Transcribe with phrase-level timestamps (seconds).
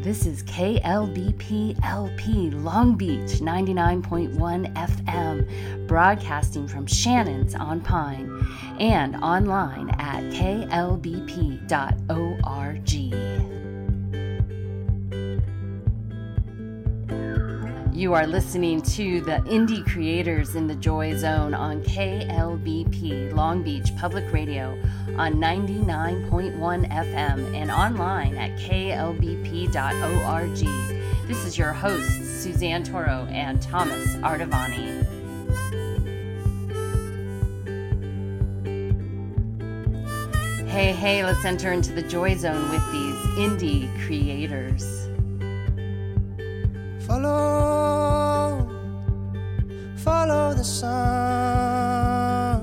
[0.00, 8.46] This is KLBP LP Long Beach 99.1 FM, broadcasting from Shannon's on Pine
[8.78, 10.68] and online at klbp.org.
[17.98, 23.90] You are listening to the Indie Creators in the Joy Zone on KLBP Long Beach
[23.96, 24.78] Public Radio
[25.16, 26.56] on 99.1
[26.92, 29.78] FM and online at klbp.org.
[31.26, 35.04] This is your hosts, Suzanne Toro and Thomas Ardavany.
[40.68, 45.07] Hey, hey, let's enter into the Joy Zone with these indie creators.
[47.08, 48.68] Follow,
[49.96, 52.60] follow the sun,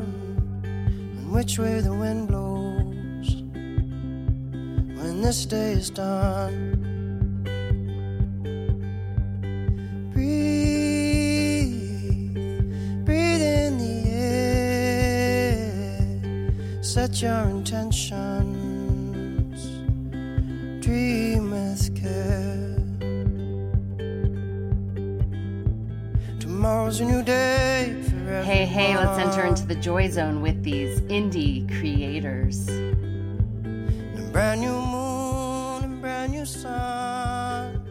[1.18, 3.42] and which way the wind blows.
[5.00, 6.74] When this day is done.
[10.14, 11.74] Breathe,
[13.04, 15.58] breathe in the air,
[16.84, 18.46] set your intentions,
[20.86, 21.25] dream
[26.66, 27.96] Tomorrow's a new day.
[28.44, 32.68] Hey, hey, let's enter into the Joy Zone with these indie creators.
[32.68, 37.86] A brand new moon and brand new sun.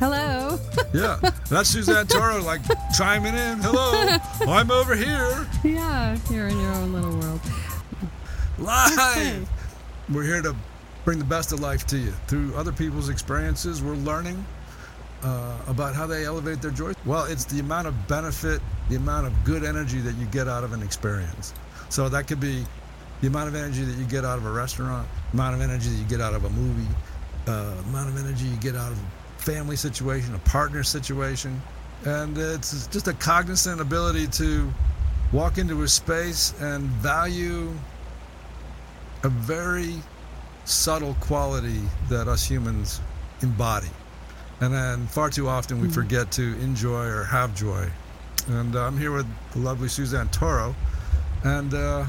[0.00, 0.58] Hello.
[0.92, 2.60] Yeah, that's Suzanne Toro, like
[2.92, 3.60] chiming in.
[3.60, 4.18] Hello,
[4.52, 7.40] I'm over here, yeah, you're in your own little world.
[8.58, 9.48] live.
[10.12, 10.56] We're here to
[11.04, 13.80] bring the best of life to you through other people's experiences.
[13.80, 14.44] We're learning
[15.22, 16.92] uh, about how they elevate their joy.
[17.04, 20.64] Well, it's the amount of benefit, the amount of good energy that you get out
[20.64, 21.54] of an experience.
[21.88, 22.64] So that could be
[23.20, 25.96] the amount of energy that you get out of a restaurant, amount of energy that
[25.96, 26.88] you get out of a movie,
[27.46, 31.60] uh, amount of energy you get out of a family situation, a partner situation.
[32.04, 34.72] And it's just a cognizant ability to
[35.32, 37.70] walk into a space and value
[39.22, 39.94] a very
[40.64, 43.00] subtle quality that us humans
[43.42, 43.90] embody.
[44.60, 47.88] And then far too often we forget to enjoy or have joy.
[48.48, 50.74] And uh, I'm here with the lovely Suzanne Toro.
[51.44, 52.04] And uh,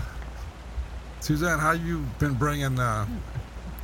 [1.22, 2.80] Suzanne, how you been bringing?
[2.80, 3.06] Uh,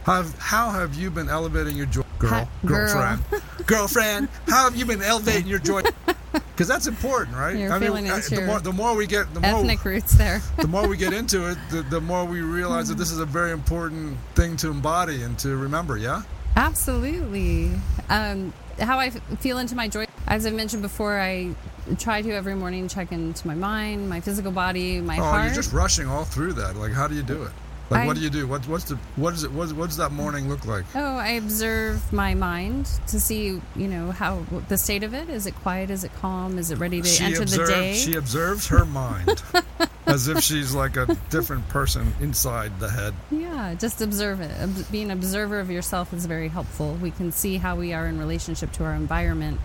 [0.03, 2.87] how how have you been elevating your joy, girl, Hi- girl.
[2.87, 4.29] girlfriend, girlfriend?
[4.47, 5.81] How have you been elevating your joy?
[6.33, 7.55] Because that's important, right?
[7.55, 10.41] You're feeling uh, into the more the more we get, the more Ethnic roots there.
[10.57, 13.25] the more we get into it, the, the more we realize that this is a
[13.25, 15.97] very important thing to embody and to remember.
[15.97, 16.23] Yeah.
[16.57, 17.71] Absolutely.
[18.09, 20.05] Um, how I f- feel into my joy.
[20.27, 21.53] As I mentioned before, I
[21.99, 25.27] try to every morning check into my mind, my physical body, my heart.
[25.27, 25.45] oh, heart.
[25.45, 26.75] you're just rushing all through that.
[26.75, 27.51] Like, how do you do it?
[27.89, 28.47] Like, I- what do you do?
[28.47, 29.51] What, what's the what is it?
[29.51, 30.83] What, what does that morning look like?
[30.95, 35.29] Oh, I observe my mind to see, you know, how the state of it.
[35.29, 35.89] Is it quiet?
[35.91, 36.57] Is it calm?
[36.57, 37.69] Is it ready to she enter observes.
[37.69, 37.93] the day?
[37.93, 39.41] She observes her mind
[40.05, 43.13] as if she's like a different person inside the head.
[43.31, 44.91] Yeah, just observe it.
[44.91, 46.93] Being an observer of yourself is very helpful.
[46.95, 49.59] We can see how we are in relationship to our environment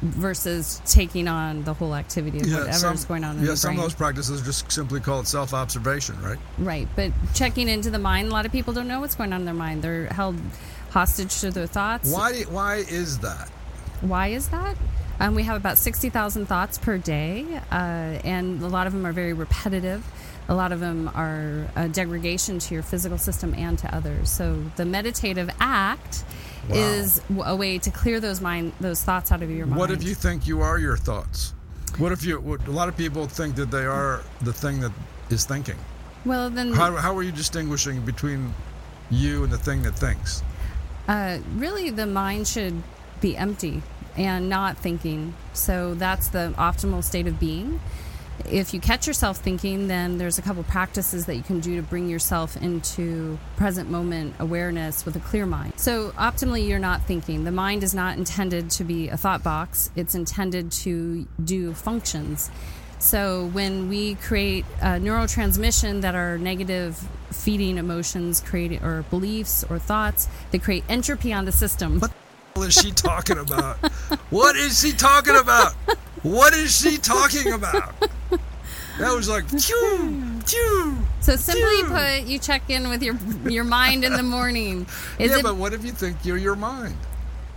[0.00, 3.82] versus taking on the whole activity of whatever's some, going on in yeah, some of
[3.82, 6.38] those practices just simply call it self-observation, right?
[6.58, 9.40] Right, but checking into the mind, a lot of people don't know what's going on
[9.40, 9.82] in their mind.
[9.82, 10.36] They're held
[10.90, 12.12] hostage to their thoughts.
[12.12, 12.42] Why?
[12.42, 13.48] Why is that?
[14.00, 14.76] Why is that?
[15.20, 19.12] Um, we have about 60,000 thoughts per day, uh, and a lot of them are
[19.12, 20.04] very repetitive.
[20.48, 24.28] A lot of them are a degradation to your physical system and to others.
[24.30, 26.24] So the meditative act
[26.68, 26.76] Wow.
[26.76, 29.78] is a way to clear those mind, those thoughts out of your mind.
[29.78, 31.52] What if you think you are your thoughts?
[31.98, 32.40] What if you?
[32.40, 34.90] What, a lot of people think that they are the thing that
[35.30, 35.76] is thinking.
[36.24, 38.54] Well, then, How, how are you distinguishing between
[39.10, 40.42] you and the thing that thinks?
[41.06, 42.82] uh, really, the mind should
[43.20, 43.82] be empty
[44.16, 45.34] and not thinking.
[45.52, 47.80] So that's the optimal state of being.
[48.50, 51.82] If you catch yourself thinking, then there's a couple practices that you can do to
[51.82, 55.74] bring yourself into present moment awareness with a clear mind.
[55.76, 57.44] So, optimally, you're not thinking.
[57.44, 62.50] The mind is not intended to be a thought box, it's intended to do functions.
[62.98, 66.96] So, when we create a neurotransmission that are negative
[67.30, 72.00] feeding emotions, creating or beliefs or thoughts, they create entropy on the system.
[72.00, 72.12] What
[72.62, 73.76] is she talking about?
[74.30, 75.72] what is she talking about?
[76.22, 77.94] What is she talking about?
[78.98, 80.96] That was like, phew, phew.
[81.20, 81.88] So simply Phew.
[81.88, 83.16] put, you check in with your
[83.48, 84.86] your mind in the morning.
[85.18, 86.96] Is yeah, it but what if you think you're your mind?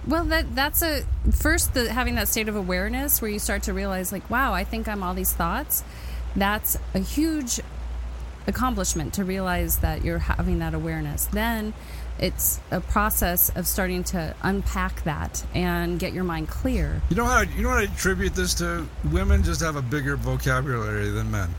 [0.07, 3.73] well that that's a first the having that state of awareness where you start to
[3.73, 5.83] realize like wow, I think I'm all these thoughts.
[6.35, 7.59] That's a huge
[8.47, 11.25] accomplishment to realize that you're having that awareness.
[11.25, 11.73] Then
[12.19, 17.01] it's a process of starting to unpack that and get your mind clear.
[17.09, 18.87] You know how you know what I attribute this to?
[19.11, 21.49] Women just have a bigger vocabulary than men.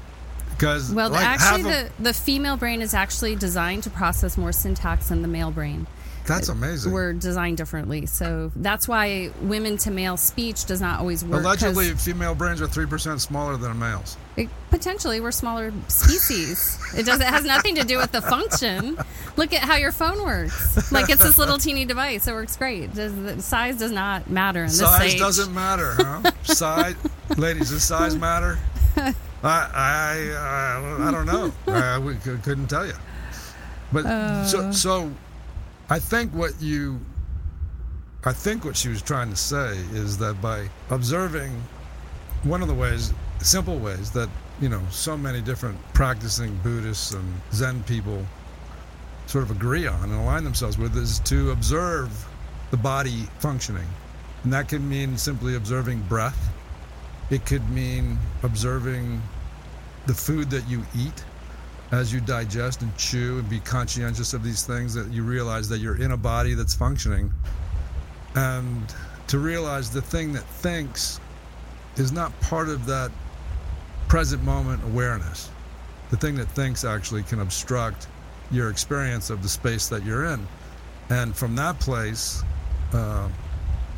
[0.51, 5.09] Because Well, like, actually, the, the female brain is actually designed to process more syntax
[5.09, 5.87] than the male brain.
[6.29, 6.93] That's amazing.
[6.93, 8.07] We're designed differently.
[8.07, 11.41] So that's why women to male speech does not always work.
[11.43, 14.17] Allegedly, female brains are three percent smaller than male's.
[14.37, 16.79] it- potentially, we're smaller species.
[16.97, 17.21] it does.
[17.21, 18.99] It has nothing to do with the function.
[19.37, 20.93] Look at how your phone works.
[20.93, 22.27] Like it's this little teeny device.
[22.29, 22.95] It works great.
[22.95, 25.19] Does, the size does not matter in this Size age.
[25.19, 26.31] doesn't matter, huh?
[26.45, 26.95] size,
[27.37, 28.59] ladies, does size matter?
[28.97, 31.53] I I I, I don't know.
[31.67, 32.95] I we couldn't tell you.
[33.93, 34.45] But Uh.
[34.47, 35.13] so so,
[35.91, 37.01] I think what you,
[38.25, 41.63] I think what she was trying to say is that by observing,
[42.43, 44.29] one of the ways, simple ways that
[44.61, 48.23] you know so many different practicing Buddhists and Zen people
[49.27, 52.11] sort of agree on and align themselves with is to observe
[52.71, 53.87] the body functioning.
[54.45, 56.51] And that can mean simply observing breath.
[57.31, 59.23] It could mean observing
[60.07, 61.25] the food that you eat
[61.91, 65.79] as you digest and chew and be conscientious of these things that you realize that
[65.79, 67.33] you're in a body that's functioning.
[68.35, 68.95] And
[69.29, 71.21] to realize the thing that thinks
[71.97, 73.11] is not part of that
[74.07, 75.51] present moment awareness.
[76.11, 78.07] The thing that thinks actually can obstruct
[78.51, 80.47] your experience of the space that you're in.
[81.11, 82.43] And from that place,
[82.93, 83.29] uh,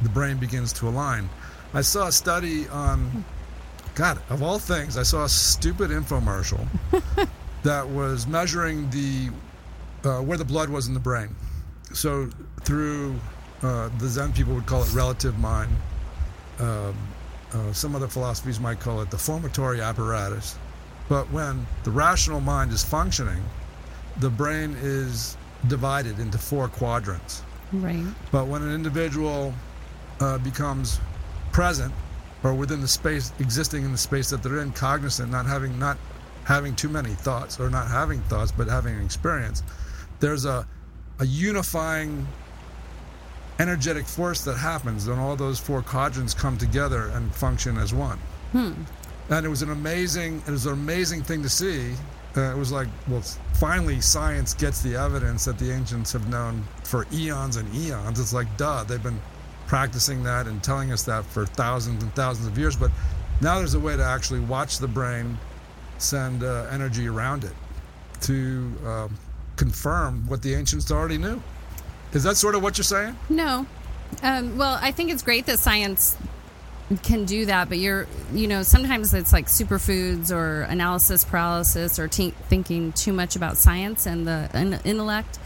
[0.02, 1.28] the brain begins to align.
[1.74, 3.24] I saw a study on,
[3.94, 6.66] God, of all things, I saw a stupid infomercial
[7.62, 9.30] that was measuring the
[10.08, 11.34] uh, where the blood was in the brain.
[11.92, 12.30] So
[12.62, 13.18] through
[13.62, 15.70] uh, the Zen people would call it relative mind.
[16.58, 16.94] Um,
[17.52, 20.56] uh, some other philosophies might call it the formatory apparatus.
[21.08, 23.42] But when the rational mind is functioning,
[24.20, 25.36] the brain is
[25.66, 27.42] divided into four quadrants.
[27.72, 28.04] Right.
[28.30, 29.52] But when an individual
[30.20, 31.00] uh, becomes
[31.52, 31.92] present
[32.44, 35.98] or within the space, existing in the space that they're in, cognizant, not having not
[36.50, 39.62] having too many thoughts or not having thoughts, but having an experience,
[40.18, 40.66] there's a
[41.20, 42.26] a unifying
[43.60, 48.18] energetic force that happens, and all those four quadrants come together and function as one.
[49.28, 51.92] And it was an amazing, it was an amazing thing to see.
[52.36, 53.22] Uh, it was like, well,
[53.60, 58.18] finally, science gets the evidence that the ancients have known for eons and eons.
[58.18, 59.20] It's like, duh, they've been
[59.68, 62.74] practicing that and telling us that for thousands and thousands of years.
[62.74, 62.90] But
[63.40, 65.38] now there's a way to actually watch the brain
[66.02, 67.52] send uh, energy around it
[68.22, 69.18] to um,
[69.56, 71.42] confirm what the ancients already knew.
[72.12, 73.16] Is that sort of what you're saying?
[73.28, 73.66] No.
[74.22, 76.16] Um, well, I think it's great that science
[77.02, 82.08] can do that, but you're, you know, sometimes it's like superfoods or analysis paralysis or
[82.08, 85.38] thinking too much about science and the in- intellect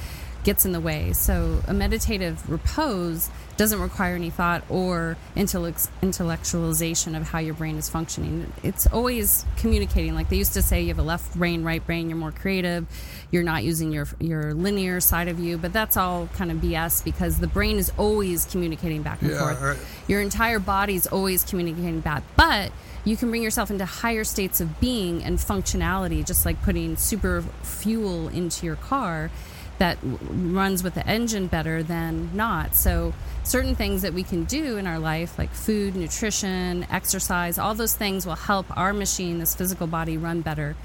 [0.44, 1.12] gets in the way.
[1.12, 7.88] So a meditative repose doesn't require any thought or intellectualization of how your brain is
[7.88, 8.52] functioning.
[8.62, 10.14] It's always communicating.
[10.14, 12.08] Like they used to say, you have a left brain, right brain.
[12.08, 12.87] You're more creative.
[13.31, 17.02] You're not using your your linear side of you, but that's all kind of BS
[17.05, 19.61] because the brain is always communicating back and Yeah, forth.
[19.62, 19.79] right.
[20.08, 22.73] Your entire body is always communicating back, but
[23.05, 27.43] you can bring yourself into higher states of being and functionality, just like putting super
[27.62, 29.31] fuel into your car
[29.79, 32.75] that runs with the engine better than not.
[32.75, 33.12] So,
[33.43, 37.94] certain things that we can do in our life, like food, nutrition, exercise, all those
[37.94, 40.77] things will help our machine, this physical body, run better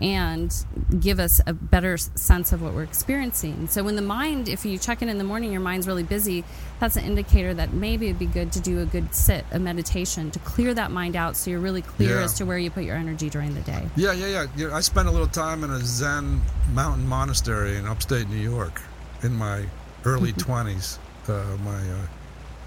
[0.00, 0.54] and
[0.98, 3.68] give us a better sense of what we're experiencing.
[3.68, 6.44] So, when the mind, if you check in in the morning, your mind's really busy,
[6.78, 10.30] that's an indicator that maybe it'd be good to do a good sit, a meditation,
[10.30, 12.24] to clear that mind out so you're really clear Yeah.
[12.24, 13.86] as to where you put your energy during the day.
[13.96, 14.46] Yeah, yeah, yeah.
[14.56, 14.74] yeah.
[14.76, 16.40] I spent a little time in a Zen
[16.72, 18.80] mountain monastery in upstate New York
[19.22, 19.64] in my
[20.04, 20.98] early 20s.
[21.28, 22.06] Uh, my uh,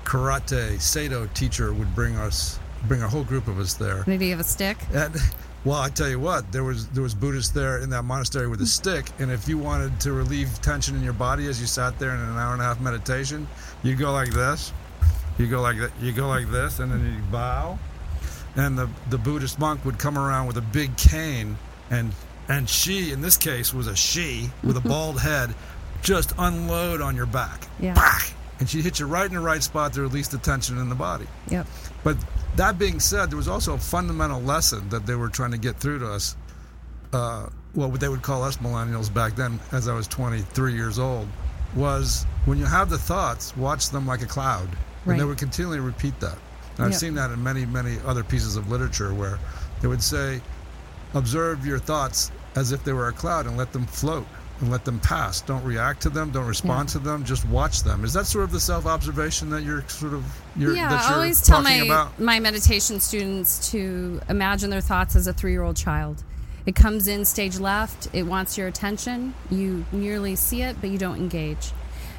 [0.05, 4.03] karate Sado teacher would bring us, bring a whole group of us there.
[4.07, 4.77] Maybe you have a stick.
[4.93, 5.15] And
[5.65, 8.60] well, I tell you what, there was there was Buddhists there in that monastery with
[8.60, 8.67] a hmm.
[8.67, 12.13] stick, and if you wanted to relieve tension in your body as you sat there
[12.13, 13.48] in an hour and a half meditation,
[13.82, 14.74] you'd go like this,
[15.38, 17.79] you go like that, you go like this, and then you bow,
[18.55, 21.58] and the the Buddhist monk would come around with a big cane,
[21.89, 22.12] and
[22.50, 24.89] and she in this case was a she with a mm-hmm.
[24.89, 25.55] bald head,
[26.01, 27.93] just unload on your back, Yeah.
[27.93, 28.20] Bah!
[28.60, 30.96] and she'd hit you right in the right spot to release the tension in the
[30.96, 31.27] body.
[31.50, 31.67] Yep.
[32.03, 32.17] But
[32.55, 35.77] that being said, there was also a fundamental lesson that they were trying to get
[35.77, 36.36] through to us.
[37.12, 41.00] Uh, well, what they would call us millennials back then, as I was 23 years
[41.00, 41.27] old,
[41.75, 44.69] was when you have the thoughts, watch them like a cloud.
[45.05, 46.38] And they would continually repeat that.
[46.77, 47.00] And I've Yep.
[47.00, 49.38] seen that in many, many other pieces of literature where
[49.81, 50.41] they would say,
[51.13, 54.25] observe your thoughts as if they were a cloud and let them float.
[54.62, 55.41] And let them pass.
[55.41, 56.31] Don't react to them.
[56.31, 56.93] Don't respond Yeah.
[56.93, 57.24] to them.
[57.25, 58.05] Just watch them.
[58.05, 60.24] Is that sort of the self-observation that you're sort of
[60.55, 62.19] you're, yeah, that I you're always tell my about?
[62.19, 66.24] my meditation students to imagine their thoughts as a three year old child.
[66.65, 68.07] It comes in stage left.
[68.13, 69.33] It wants your attention.
[69.50, 71.72] You merely see it, but you don't engage.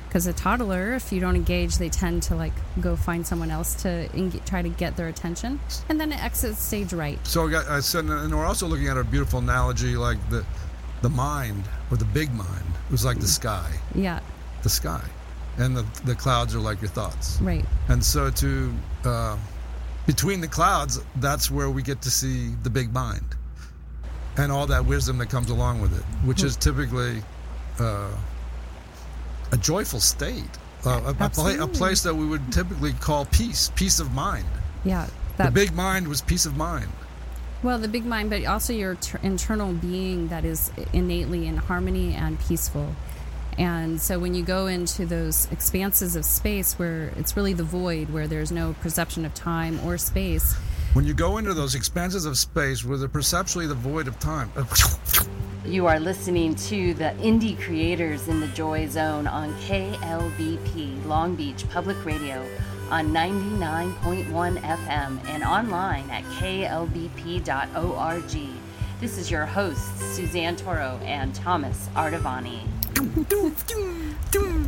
[0.08, 3.74] Because a toddler, if you don't engage, they tend to like go find someone else
[3.82, 7.18] to eng- try to get their attention, and then it exits stage right.
[7.26, 10.44] So I, got, I said, and we're also looking at a beautiful analogy, like the
[11.02, 11.64] the mind
[11.94, 14.18] or the big mind was like the sky, Yeah,
[14.64, 15.02] the sky,
[15.58, 17.38] and the the clouds are like your thoughts.
[17.40, 17.64] right.
[17.88, 18.74] And so to
[19.04, 19.36] uh,
[20.06, 23.24] between the clouds, that's where we get to see the big mind
[24.36, 27.22] and all that wisdom that comes along with it, which is typically
[27.78, 28.10] uh,
[29.52, 30.42] a joyful state,
[30.84, 34.44] uh, a, a, pla- a place that we would typically call peace, peace of mind.
[34.84, 35.06] Yeah,
[35.38, 36.88] The big mind was peace of mind.
[37.64, 42.12] Well, the big mind, but also your ter- internal being that is innately in harmony
[42.12, 42.94] and peaceful.
[43.56, 48.10] And so when you go into those expanses of space where it's really the void,
[48.10, 50.54] where there's no perception of time or space,
[50.92, 54.52] When you go into those expanses of space where they're perceptually the void of time,
[55.64, 61.64] You are listening to the Indie Creators in the Joy Zone on KLBP Long Beach
[61.70, 62.46] Public Radio
[62.90, 67.44] on 99.1 FM and online at klbp.org.
[69.00, 72.60] This is your hosts, Suzanne Toro and Thomas Ardavany.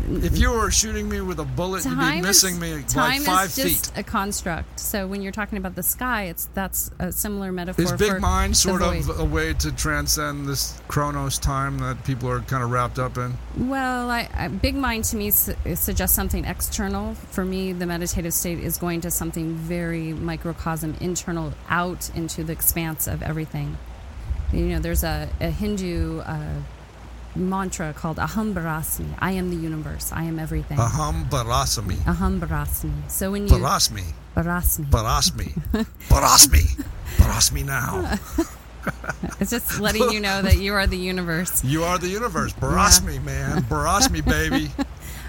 [0.09, 3.19] If you were shooting me with a bullet, you'd be time missing is, me time
[3.19, 4.01] like five is just feet.
[4.01, 4.81] a construct.
[4.81, 7.85] So when you're talking about the sky, it's that's a similar metaphor.
[7.85, 12.41] Is big mind sort of a way to transcend this chronos time that people are
[12.41, 13.35] kind of wrapped up in?
[13.57, 17.15] Well, I, I, big mind to me su- suggests something external.
[17.15, 22.53] For me, the meditative state is going to something very microcosm, internal, out into the
[22.53, 23.77] expanse of everything.
[24.53, 26.61] You know, there's a, a Hindu uh,
[27.37, 29.07] mantra called Aham Brahmasmi.
[29.19, 30.11] I am the universe.
[30.13, 30.79] I am everything.
[30.79, 31.97] Aham Barasami.
[32.05, 33.11] Aham Brahmasmi.
[33.11, 34.05] So when you Barasmi.
[34.35, 35.53] Brahmasmi, Barasmi.
[36.09, 36.85] Barasmi.
[37.17, 38.19] Barasmi now.
[39.41, 41.65] it's just letting you know that you are the universe.
[41.65, 42.53] You are the universe.
[42.55, 43.63] Barasmi, man.
[43.65, 44.71] Barasmi, baby.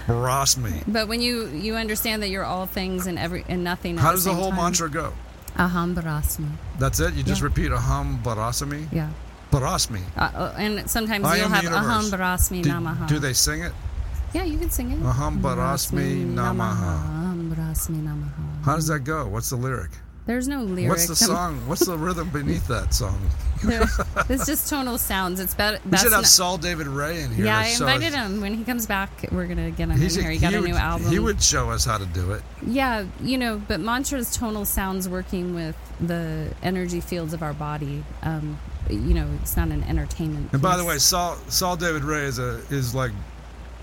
[0.06, 0.84] Barasmi.
[0.86, 3.96] But when you you understand that you're all things and every and nothing.
[3.96, 5.12] How does the same whole time, mantra go?
[5.56, 6.48] Aham Brahmasmi.
[6.78, 7.14] That's it?
[7.14, 7.46] You just Yeah.
[7.48, 8.86] repeat Aham Barasami?
[8.92, 9.10] Yeah.
[9.50, 10.00] Barasmi.
[10.16, 11.64] Uh, uh, and sometimes I you'll have.
[11.64, 13.08] Aham Brahmasmi Do, Namaha.
[13.08, 13.72] do they sing it?
[14.34, 15.00] Yeah, you can sing it.
[15.00, 16.98] Aham Brahmasmi Namaha.
[17.02, 18.64] Aham Brahmasmi Namaha.
[18.64, 19.26] How does that go?
[19.26, 19.90] What's the lyric?
[20.26, 20.90] There's no lyric.
[20.90, 21.66] What's the song?
[21.66, 23.18] What's the rhythm beneath that song?
[24.28, 25.40] It's just tonal sounds.
[25.40, 25.78] It's better.
[25.90, 27.46] We should have Saul David Raye in here.
[27.46, 28.40] Yeah, I invited him.
[28.42, 30.30] When he comes back, we're gonna get him in here.
[30.30, 31.08] He got a new album.
[31.10, 32.42] He would show us how to do it.
[32.64, 38.04] Yeah, you know, but mantras, tonal sounds working with the energy fields of our body.
[38.22, 38.58] Um,
[38.90, 40.50] you know, it's not an entertainment.
[40.52, 43.12] And by the way, Saul Saul David Raye is a is like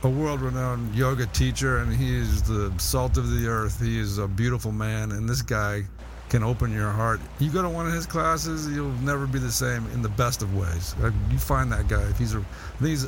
[0.04, 3.80] a world-renowned yoga teacher, and he is the salt of the earth.
[3.82, 5.84] He is a beautiful man, and this guy
[6.30, 7.20] can open your heart.
[7.40, 10.42] You go to one of his classes, you'll never be the same in the best
[10.44, 10.96] of ways.
[11.02, 12.44] Uh, You find that guy if he's a,
[12.80, 13.08] he's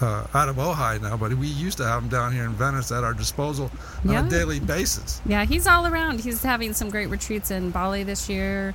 [0.00, 2.90] uh, out of Ojai now, but we used to have him down here in Venice
[2.92, 3.70] at our disposal
[4.06, 4.26] on Yeah.
[4.26, 5.20] a daily basis.
[5.26, 6.20] Yeah, he's all around.
[6.20, 8.74] He's having some great retreats in Bali this year.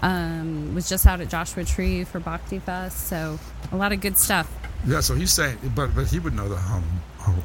[0.00, 3.38] Um, was just out at Joshua Tree for Bhakti Fest, so
[3.72, 4.52] a lot of good stuff.
[4.86, 6.84] Yeah, so he's saying, but but he would know the hum.
[7.18, 7.42] hum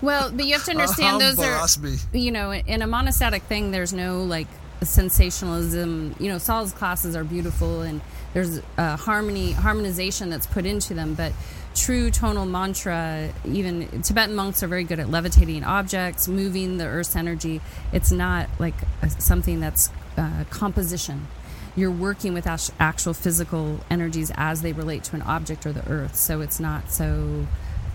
[0.02, 1.66] Well, but you have to understand those are
[2.12, 3.70] you know in a monastic thing.
[3.70, 4.48] There's no like
[4.82, 6.14] sensationalism.
[6.18, 8.00] You know, Saul's classes are beautiful and
[8.34, 11.32] there's a harmony harmonization that's put into them, but
[11.74, 17.14] true tonal mantra even tibetan monks are very good at levitating objects moving the earth's
[17.14, 17.60] energy
[17.92, 19.88] it's not like a, something that's
[20.18, 21.28] uh, composition.
[21.76, 25.88] You're working with act- actual physical energies as they relate to an object or the
[25.88, 26.16] earth.
[26.16, 27.46] So it's not so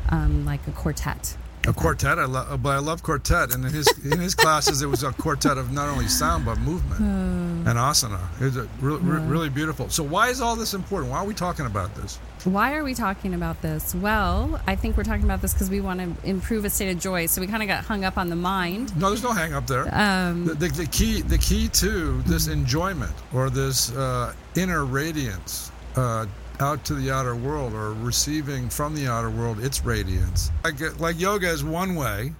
[0.09, 3.87] um, like a quartet A quartet, I love, but I love quartet, and in his
[4.03, 8.19] in his classes it was a quartet of not only sound but movement and asana.
[8.41, 9.87] It's a re- re- really beautiful.
[9.89, 11.09] So why is all this important?
[11.11, 12.17] Why are we talking about this?
[12.43, 13.95] Why are we talking about this?
[13.95, 16.99] Well, I think we're talking about this because we want to improve a state of
[16.99, 17.27] joy.
[17.27, 18.93] So we kind of got hung up on the mind.
[18.99, 19.87] No, there's no hang up there.
[19.95, 25.71] Um, the, the, the key the key to this enjoyment or this uh, inner radiance
[25.95, 26.25] uh,
[26.63, 30.49] out to the outer world or receiving from the outer world its radiance.
[30.63, 32.33] Like, like yoga is one way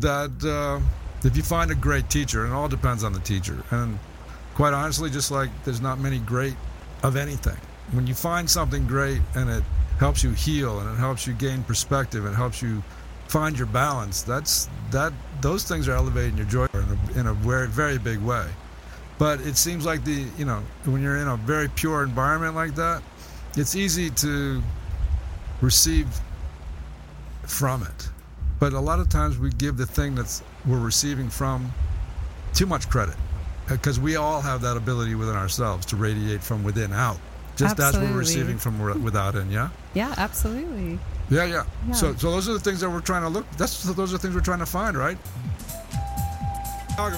[0.00, 0.80] that uh,
[1.26, 3.98] if you find a great teacher and it all depends on the teacher and
[4.54, 6.54] quite honestly just like there's not many great
[7.02, 7.58] of anything.
[7.92, 9.62] When you find something great and it
[9.98, 12.82] helps you heal and it helps you gain perspective and helps you
[13.28, 17.34] find your balance that's that those things are elevating your joy in a, in a
[17.34, 18.46] very very big way.
[19.18, 22.74] But it seems like the you know when you're in a very pure environment like
[22.76, 23.02] that
[23.56, 24.62] it's easy to
[25.60, 26.06] receive
[27.44, 28.08] from it.
[28.58, 31.72] But a lot of times we give the thing that's we're receiving from
[32.54, 33.16] too much credit
[33.68, 37.18] because we all have that ability within ourselves to radiate from within out,
[37.56, 39.50] just as we're receiving from without in.
[39.50, 39.70] Yeah.
[39.94, 40.98] Yeah, absolutely.
[41.28, 41.64] Yeah, yeah.
[41.86, 41.92] Yeah.
[41.92, 43.50] So, so those are the things that we're trying to look.
[43.52, 45.18] That's those are the things we're trying to find, right?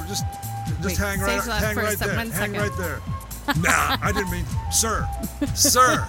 [0.09, 0.25] Just,
[0.67, 2.57] just Wait, hang right, hang right there, hang second.
[2.57, 3.01] right there.
[3.63, 5.09] nah, I didn't mean, sir,
[5.55, 6.07] sir,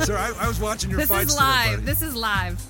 [0.00, 0.16] sir.
[0.16, 1.70] I, I was watching your This fights is live.
[1.76, 1.82] buddy.
[1.86, 2.62] This is live.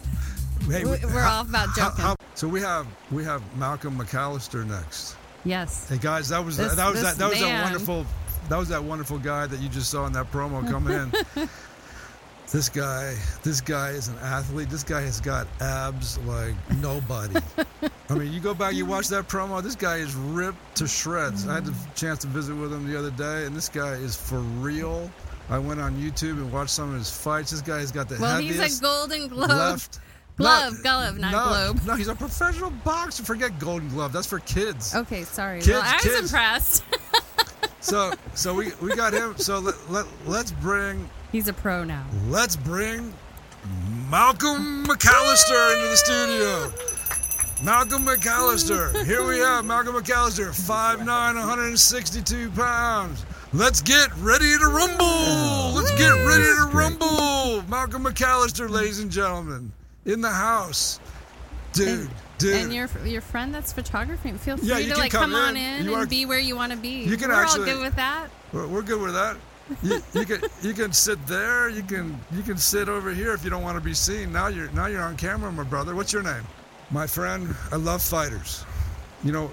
[0.71, 2.05] Hey, we- we're how- all about how- joking.
[2.05, 5.17] how- so we have we have Malcolm McAllister next.
[5.45, 5.89] Yes.
[5.89, 8.07] Hey guys, that was This- that was this that, that was that wonderful
[8.49, 11.49] that was that wonderful guy that you just saw in that promo coming in.
[12.53, 14.69] this guy, this guy is an athlete.
[14.71, 17.37] This guy has got abs like nobody.
[18.11, 19.63] I mean, you go back, you watch that promo.
[19.63, 21.49] This guy is ripped to shreds.
[21.49, 24.15] I had the chance to visit with him the other day, and this guy is
[24.17, 25.11] for real.
[25.49, 27.51] I went on YouTube and watched some of his fights.
[27.51, 29.49] This guy has got the Well, heaviest he's a Golden Globe.
[29.51, 29.99] left.
[30.37, 31.87] Glove, No, glove, not no, globe.
[31.87, 33.23] No, he's a professional boxer.
[33.23, 34.13] Forget Golden Glove.
[34.13, 34.95] That's for kids.
[34.95, 35.59] Okay, sorry.
[35.59, 36.21] Kids, well, I was kids.
[36.33, 36.85] impressed.
[37.81, 39.37] So so we, we got him.
[39.37, 42.05] So let, let let's bring He's a pro now.
[42.29, 43.13] let's bring
[44.11, 46.73] Malcolm McAllister into the studio.
[47.65, 49.05] Malcolm McAllister.
[49.07, 53.25] Here we have Malcolm McAllister, 5'9", 162 pounds.
[53.55, 55.73] Let's get ready to rumble.
[55.75, 57.63] Let's get ready to rumble.
[57.69, 59.73] Malcolm McAllister, ladies and gentlemen,
[60.05, 60.99] in the house.
[61.73, 62.55] Dude, And- dude.
[62.57, 65.81] And your your friend that's photography, feel free Yeah, to like come come, on in.
[65.81, 67.05] in You and are- be where you want to be.
[67.05, 68.27] You can We're actually- all good with that.
[68.53, 69.37] We're, we're good with that.
[69.83, 71.69] You, you can you can sit there.
[71.69, 74.33] You can you can sit over here if you don't want to be seen.
[74.33, 75.95] Now you're now you're on camera, my brother.
[75.95, 76.45] What's your name?
[76.91, 77.55] My friend.
[77.71, 78.65] I love fighters.
[79.25, 79.51] You know,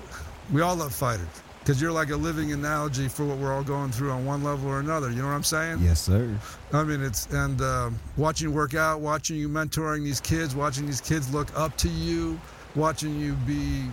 [0.51, 1.27] we all love fighters
[1.59, 4.69] because you're like a living analogy for what we're all going through on one level
[4.69, 5.11] or another.
[5.11, 5.79] You know what I'm saying?
[5.81, 6.35] Yes, sir.
[6.73, 10.85] I mean, it's and um, watching you work out, watching you mentoring these kids, watching
[10.85, 12.39] these kids look up to you,
[12.75, 13.83] watching you be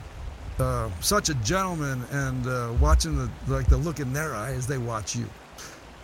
[0.59, 4.67] uh, such a gentleman, and uh, watching the like the look in their eye as
[4.67, 5.29] they watch you.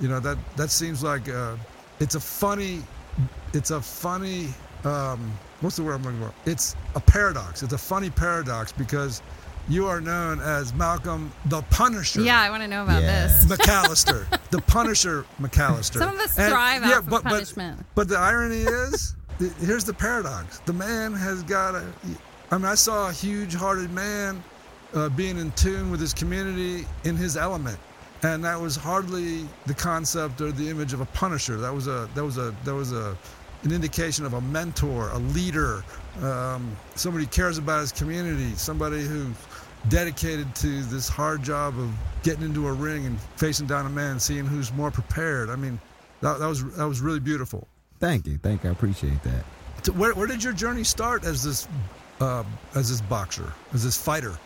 [0.00, 1.56] You know that that seems like uh,
[2.00, 2.82] it's a funny,
[3.52, 4.48] it's a funny.
[4.84, 6.32] Um, what's the word I'm looking for?
[6.50, 7.62] It's a paradox.
[7.62, 9.22] It's a funny paradox because
[9.68, 12.20] you are known as Malcolm the Punisher.
[12.22, 13.28] Yeah, I want to know about Yeah.
[13.28, 13.44] this.
[13.46, 15.98] McAllister, the Punisher McAllister.
[15.98, 17.86] Some of us And- thrive yeah, off of but, punishment.
[17.94, 19.14] But, the irony is,
[19.60, 21.84] here's the paradox: the man has got a.
[22.50, 24.42] I mean, I saw a huge-hearted man
[24.94, 27.78] uh, being in tune with his community in his element,
[28.22, 31.58] and that was hardly the concept or the image of a Punisher.
[31.58, 33.16] That was a that was a that was a
[33.64, 35.84] an indication of a mentor, a leader,
[36.20, 39.36] um, somebody who cares about his community, somebody who's
[39.88, 41.90] dedicated to this hard job of
[42.22, 45.50] getting into a ring and facing down a man, seeing who's more prepared.
[45.50, 45.80] I mean,
[46.20, 47.66] that, that was that was really beautiful.
[47.98, 48.38] Thank you.
[48.38, 48.70] Thank you.
[48.70, 49.44] I appreciate that.
[49.82, 51.68] So where, where did your journey start as this
[52.20, 54.36] uh, as this boxer, as this fighter?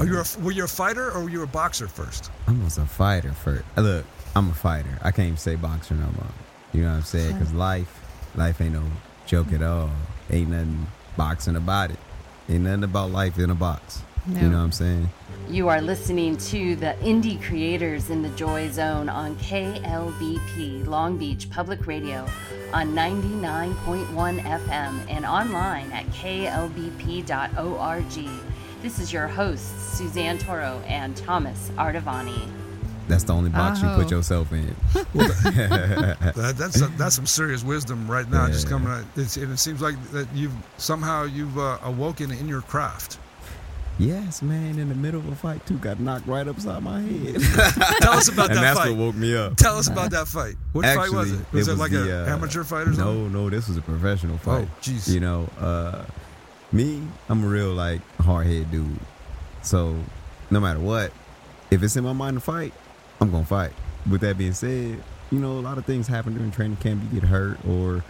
[0.00, 2.30] Are you a, were you a fighter or were you a boxer first?
[2.48, 3.64] I was a fighter first.
[3.76, 4.98] Uh, Look, I'm a fighter.
[5.02, 6.26] I can't even say boxer no more.
[6.72, 7.34] You know what I'm saying?
[7.34, 8.00] Because life,
[8.34, 8.82] life ain't no
[9.26, 9.90] joke at all.
[10.30, 11.98] Ain't nothing boxing about it.
[12.48, 14.02] Ain't nothing about life in a box.
[14.26, 14.40] No.
[14.40, 15.08] You know what I'm saying?
[15.48, 21.50] You are listening to the Indie Creators in the Joy Zone on KLBP Long Beach
[21.50, 22.26] Public Radio
[22.72, 27.24] on 99.1 FM and online at klbp.org.
[28.84, 32.50] This is your hosts, Suzanne Toro and Thomas Ardavany.
[33.08, 33.96] That's the only box you Oh.
[33.96, 34.76] put yourself in.
[36.34, 39.04] That, that's that's some serious wisdom right now, just coming out.
[39.16, 43.16] It's, and it seems like that you've somehow you've uh, awoken in your craft.
[43.98, 44.78] yes, man.
[44.78, 47.40] In the middle of a fight, too, got knocked right upside my head.
[48.02, 48.90] Tell us about and that that's fight.
[48.90, 49.56] what woke me up.
[49.56, 50.56] Tell us about that fight.
[50.74, 51.52] What fight was Actually, it?
[51.54, 53.32] Was it, like an uh, amateur fight or something?
[53.32, 54.68] No, no, this was a professional fight.
[54.70, 55.10] Oh, jeez.
[55.10, 56.04] You know, uh,
[56.74, 58.98] me, I'm a real like hard head dude.
[59.62, 59.96] So
[60.50, 61.12] no matter what,
[61.70, 62.72] if it's in my mind to fight,
[63.20, 63.72] I'm gonna fight.
[64.10, 67.02] With that being said, you know, a lot of things happen during training camp.
[67.12, 68.04] You get hurt or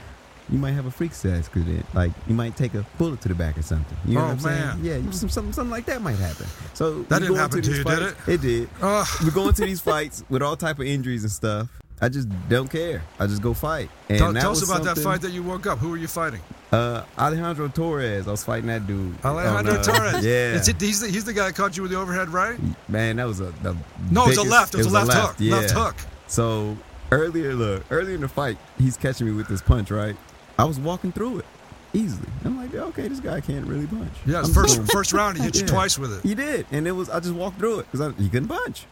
[0.50, 1.86] you might have a freak accident.
[1.94, 3.96] Like you might take a bullet to the back or something.
[4.04, 4.78] You know Oh, what I'm saying?
[4.82, 6.46] Yeah, you- some, something, something like that might happen.
[6.74, 8.68] So That didn't happen to you, did fights- It did.
[8.82, 11.68] We're going to these fights with all type of injuries and stuff.
[12.00, 13.02] I just don't care.
[13.18, 13.88] I just go fight.
[14.08, 15.78] And tell tell us about that fight that you woke up.
[15.78, 16.40] Who were you fighting?
[16.72, 18.26] uh, Alejandro Torres.
[18.26, 19.14] I was fighting that dude.
[19.24, 20.12] Alejandro on, uh, Torres.
[20.24, 20.56] Yeah.
[20.56, 22.58] It- he's, the, he's the guy that caught you with the overhead right?
[22.88, 23.76] Man, that was a the
[24.10, 24.74] No, it was a left.
[24.74, 25.36] It was a left hook.
[25.38, 25.56] Yeah.
[25.56, 25.94] Left hook.
[26.26, 26.76] So
[27.12, 30.16] earlier, look, earlier in the fight, he's catching me with this punch, right?
[30.58, 31.44] I was walking through it
[31.92, 32.28] easily.
[32.44, 34.12] I'm like, okay, this guy can't really punch.
[34.26, 35.66] Yeah, I'm first first round, he hit you Yeah.
[35.68, 36.22] twice with it.
[36.28, 38.86] He did, and it was I just walked through it because he couldn't punch.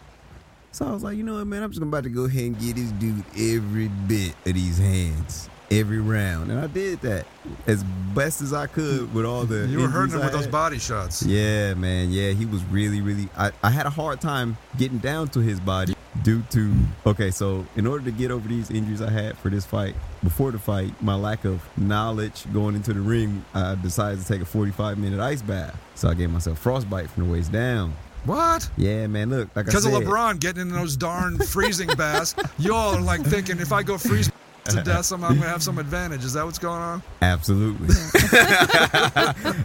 [0.72, 2.58] So I was like, you know what, man, I'm just about to go ahead and
[2.58, 7.26] get this dude every bit of these hands, every round, and I did that
[7.66, 9.66] as best as I could with all the.
[9.66, 11.22] You were hurting him with those body shots.
[11.22, 12.10] Yeah, man.
[12.10, 13.28] Yeah, he was really, really.
[13.36, 16.74] I, I had a hard time getting down to his body due to.
[17.04, 20.52] Okay, so in order to get over these injuries I had for this fight, before
[20.52, 24.46] the fight, my lack of knowledge going into the ring, I decided to take a
[24.46, 25.78] 45 minute ice bath.
[25.96, 27.94] So I gave myself frostbite from the waist down.
[28.24, 28.70] What?
[28.76, 29.30] Yeah, man.
[29.30, 33.58] Look, like Because of LeBron getting in those darn freezing baths, y'all are like thinking
[33.58, 34.30] if I go freeze
[34.64, 36.24] to death, somehow I'm gonna have some advantage.
[36.24, 37.02] Is that what's going on?
[37.20, 37.88] Absolutely.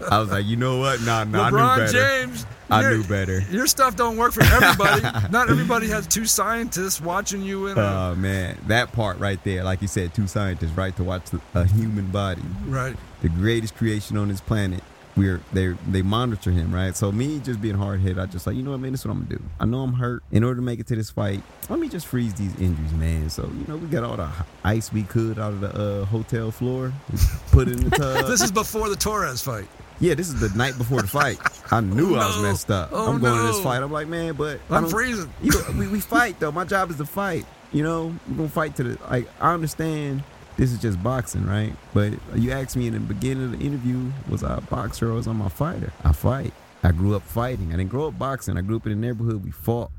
[0.09, 1.01] I was like, you know what?
[1.01, 1.43] Nah, nah.
[1.43, 1.91] I knew LeBron better.
[1.91, 2.45] James.
[2.69, 3.39] I knew better.
[3.49, 5.01] Your stuff don't work for everybody.
[5.31, 9.63] Not everybody has two scientists watching you in a Oh man, that part right there,
[9.63, 12.95] like you said, two scientists, right, to watch a human body, right.
[13.21, 14.83] the greatest creation on this planet.
[15.17, 16.95] We're they they monitor him, right?
[16.95, 19.07] So me just being hard hit, I just like, you know what, man, this is
[19.07, 19.43] what I'm gonna do.
[19.59, 20.21] I know I'm hurt.
[20.31, 23.29] In order to make it to this fight, let me just freeze these injuries, man.
[23.29, 24.29] So you know, we got all the
[24.63, 25.69] ice we could out of the
[26.01, 26.93] uh, hotel floor,
[27.51, 28.27] put it in the tub.
[28.27, 29.67] This is before the Torres fight.
[29.99, 31.39] yeah, this is the night before the fight.
[31.71, 32.41] I knew I was No.
[32.43, 32.89] messed up.
[32.91, 33.81] Oh, I'm going to this fight.
[33.81, 35.33] I'm like, man, but I'm freezing.
[35.41, 36.51] you know, we, we fight though.
[36.51, 37.45] My job is to fight.
[37.73, 39.27] You know, we're gonna fight to the like.
[39.41, 40.21] I understand
[40.57, 41.73] this is just boxing, right?
[41.93, 45.13] But you asked me in the beginning of the interview, was I a boxer or
[45.13, 45.93] was I a fighter?
[46.03, 46.53] I fight.
[46.83, 47.73] I grew up fighting.
[47.73, 48.57] I didn't grow up boxing.
[48.57, 49.43] I grew up in the neighborhood.
[49.43, 49.91] We fought.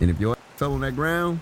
[0.00, 1.40] And if your fell on that ground,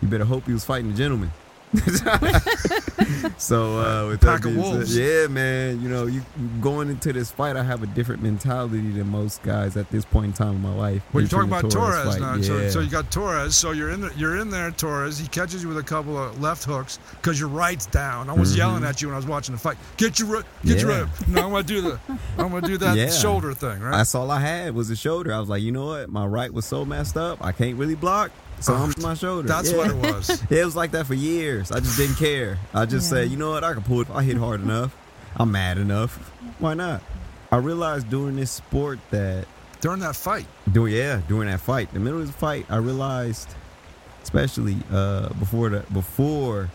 [0.00, 1.32] you better hope he was fighting a gentleman.
[3.38, 6.22] so uh, with Pack that being said, yeah, man, you know, you
[6.60, 10.26] going into this fight, I have a different mentality than most guys at this point
[10.26, 11.02] in time in my life.
[11.12, 12.34] Well, you're talking about the Torres now.
[12.34, 12.42] Yeah.
[12.42, 13.56] So, so you got Torres.
[13.56, 15.18] So you're in the, you're in there, Torres.
[15.18, 18.28] He catches you with a couple of left hooks because your right's down.
[18.28, 19.76] I was yelling at you when I was watching the fight.
[19.96, 20.90] Get your get your Mm-hmm.
[20.90, 21.00] Yeah.
[21.00, 21.28] right.
[21.28, 21.98] No, I'm gonna do the
[22.38, 23.08] I'm gonna do that Yeah.
[23.10, 23.92] shoulder thing, right?
[23.96, 25.32] That's all I had was a shoulder.
[25.32, 26.10] I was like, you know what?
[26.10, 28.30] My right was so messed up, I can't really block.
[28.62, 29.46] So I'm my shoulder.
[29.48, 29.76] That's Yeah.
[29.78, 30.42] what it was.
[30.50, 31.70] It was like that for years.
[31.72, 32.58] I just didn't care.
[32.74, 33.18] I just Yeah.
[33.18, 33.64] said, you know what?
[33.64, 34.08] I can pull it.
[34.08, 34.94] If I hit hard enough.
[35.36, 36.16] I'm mad enough.
[36.58, 37.02] Why not?
[37.50, 39.46] I realized during this sport that
[39.80, 43.48] During that fight, doing yeah during that fight, the middle of the fight, I realized,
[44.22, 46.70] especially uh, before the before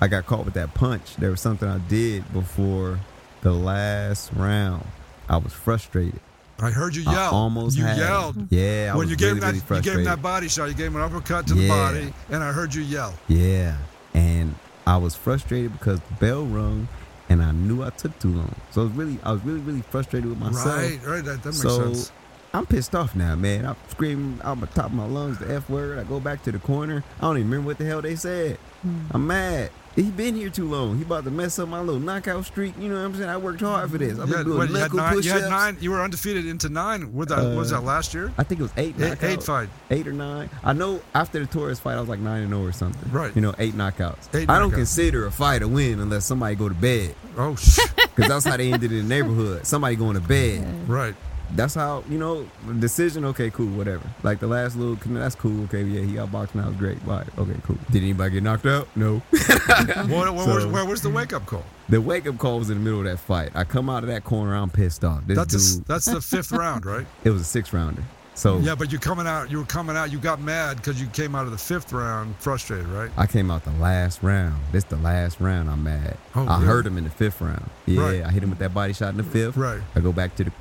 [0.00, 3.00] I got caught with that punch, there was something I did before
[3.42, 4.84] the last round.
[5.28, 6.20] I was frustrated.
[6.60, 7.34] I heard you I yell.
[7.34, 8.46] almost you had yelled.
[8.50, 10.48] Yeah, I when was you gave really, him that, really you gave him that body
[10.48, 10.68] shot.
[10.68, 13.14] You gave him an uppercut to the body, and I heard you yell.
[13.28, 13.76] Yeah,
[14.14, 14.54] and
[14.86, 16.88] I was frustrated because the bell rung,
[17.28, 18.54] and I knew I took too long.
[18.70, 20.76] So I was really, I was really, really frustrated with myself.
[20.76, 21.24] Right, right.
[21.24, 22.12] That, that makes so sense.
[22.54, 23.64] I'm pissed off now, man.
[23.64, 25.98] I'm screaming out the top of my lungs the F word.
[25.98, 27.02] I go back to the corner.
[27.18, 28.58] I don't even remember what the hell they said.
[28.82, 29.00] Hmm.
[29.10, 29.70] I'm mad.
[29.94, 30.96] He been here too long.
[30.96, 32.74] He about to mess up my little knockout streak.
[32.78, 33.28] You know what I'm saying?
[33.28, 34.18] I worked hard for this.
[34.18, 35.76] I've been had, doing what, you, had knuckle nine, you had nine.
[35.80, 37.12] You were undefeated into nine.
[37.12, 38.32] With that, what was Uh, that last year?
[38.38, 38.94] I think it was eight.
[39.00, 39.68] Eight, eight fight.
[39.90, 40.48] eight or nine.
[40.64, 43.12] I know after the Torres fight, I was like nine and zero or something.
[43.12, 43.34] Right.
[43.36, 44.34] You know, eight knockouts.
[44.34, 47.78] Eight I don't consider a fight a win unless somebody go to bed, Oh, because
[48.28, 49.66] that's how they ended in the neighborhood.
[49.66, 50.88] Somebody going to bed.
[50.88, 51.14] right.
[51.54, 53.24] That's how you know decision.
[53.26, 54.02] Okay, cool, whatever.
[54.22, 55.64] Like the last little, that's cool.
[55.64, 56.64] Okay, yeah, he outboxed now.
[56.64, 57.06] It was great.
[57.06, 57.24] Bye.
[57.38, 57.76] Okay, cool.
[57.90, 58.88] Did anybody get knocked out?
[58.96, 59.22] No.
[59.32, 61.64] What, what, So- where's, where was the wake up call?
[61.88, 63.50] the wake up call was in the middle of that fight.
[63.54, 64.54] I come out of that corner.
[64.54, 65.26] I'm pissed off.
[65.26, 65.84] This That's a s dude.
[65.86, 67.06] that's the fifth round, right?
[67.24, 68.02] it was a six rounder.
[68.34, 69.50] So Yeah, but you're coming out.
[69.50, 70.10] You were coming out.
[70.10, 73.10] You got mad because you came out of the fifth round frustrated, right?
[73.18, 74.56] I came out the last round.
[74.72, 75.68] This the last round.
[75.68, 76.16] I'm mad.
[76.34, 76.66] Oh, I really?
[76.66, 77.68] hurt him in the fifth round.
[77.86, 78.22] Yeah, Right.
[78.24, 79.56] I hit him with that body shot in the fifth.
[79.56, 79.80] Right.
[79.94, 80.52] I go back to the.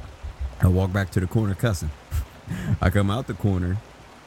[0.61, 1.91] I walk back to the corner cussing.
[2.81, 3.77] I come out the corner,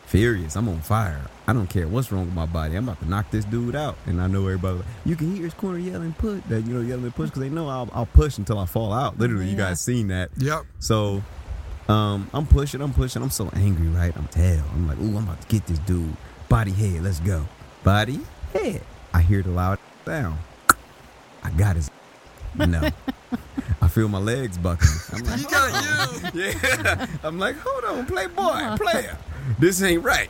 [0.07, 0.57] furious.
[0.57, 1.21] I'm on fire.
[1.47, 2.75] I don't care what's wrong with my body.
[2.75, 3.97] I'm about to knock this dude out.
[4.07, 4.79] And I know everybody.
[4.79, 7.51] Like, you can hear his corner yelling, put That you know, yelling, "Push!" Because they
[7.51, 9.19] know I'll, I'll push until I fall out.
[9.19, 10.31] Literally, you guys seen that.
[10.39, 10.65] Yep.
[10.81, 11.23] So
[11.89, 13.23] um, I'm pushing, I'm pushing.
[13.23, 14.17] I'm so angry, right?
[14.17, 14.65] I'm hell.
[14.73, 16.17] I'm like, ooh, I'm about to get this dude.
[16.49, 17.47] Body head, let's go.
[17.83, 18.21] Body
[18.53, 18.83] head.
[19.13, 20.39] I hear the loud sound.
[21.43, 21.91] I got his.
[22.57, 22.89] No.
[23.83, 24.91] I feel my legs buckling.
[25.13, 26.41] I'm like, You got you.
[26.43, 27.07] yeah.
[27.23, 29.19] I'm like, hold on, playboy, player.
[29.59, 30.29] This ain't right.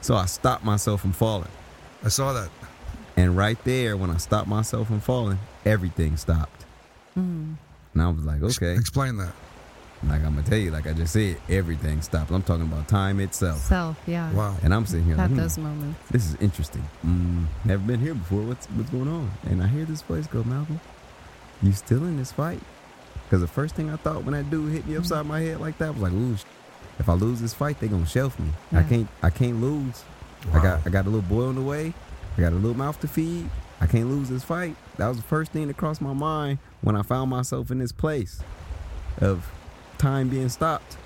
[0.00, 1.50] So I stopped myself from falling.
[2.04, 2.48] I saw that.
[3.16, 6.64] And right there, when I stopped myself from falling, everything stopped.
[7.14, 7.58] And
[8.00, 8.74] I was like, okay.
[8.76, 9.34] Explain that.
[10.02, 12.30] Like I'm gonna tell you, like I just said, everything stopped.
[12.30, 13.58] I'm talking about time itself.
[13.58, 14.32] Self, yeah.
[14.32, 14.56] Wow.
[14.62, 16.00] And I'm sitting here like, Had hmm, those moments.
[16.10, 16.88] this is interesting.
[17.04, 18.40] Mm, never been here before.
[18.40, 19.30] What's what's going on?
[19.44, 20.80] And I hear this voice go, Malcolm,
[21.62, 22.60] you still in this fight?
[23.24, 25.78] Because the first thing I thought when that dude hit me upside my head like
[25.78, 26.36] that was like, ooh,
[26.98, 28.50] if I lose this fight, they gonna shelf me.
[28.72, 30.02] I can't I can't lose.
[30.52, 31.94] I got I got a little boy on the way.
[32.36, 33.48] I got a little mouth to feed.
[33.80, 34.76] I can't lose this fight.
[34.98, 37.92] That was the first thing that crossed my mind when I found myself in this
[37.92, 38.40] place
[39.20, 39.50] of
[39.98, 40.96] time being stopped.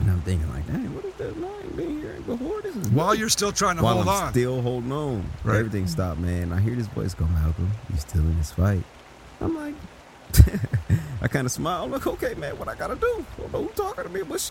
[0.00, 1.36] And I'm thinking like, dang, what is that?
[1.36, 2.62] No, I ain't been here before.
[2.62, 4.30] This is While nuts." you're still trying to While hold I'm on.
[4.32, 5.28] still holding on.
[5.42, 5.56] Right.
[5.56, 6.52] Everything stopped, man.
[6.52, 8.84] I hear this voice go, Malcolm, you still in this fight.
[9.40, 9.74] I'm like,
[11.22, 11.84] I kind of smile.
[11.84, 13.24] I'm like, okay, man, what I gotta do?
[13.38, 14.50] I don't know who talking to me, but sh-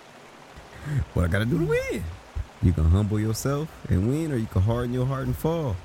[1.13, 2.03] what I gotta do to win?
[2.61, 5.75] You can humble yourself and win, or you can harden your heart and fall.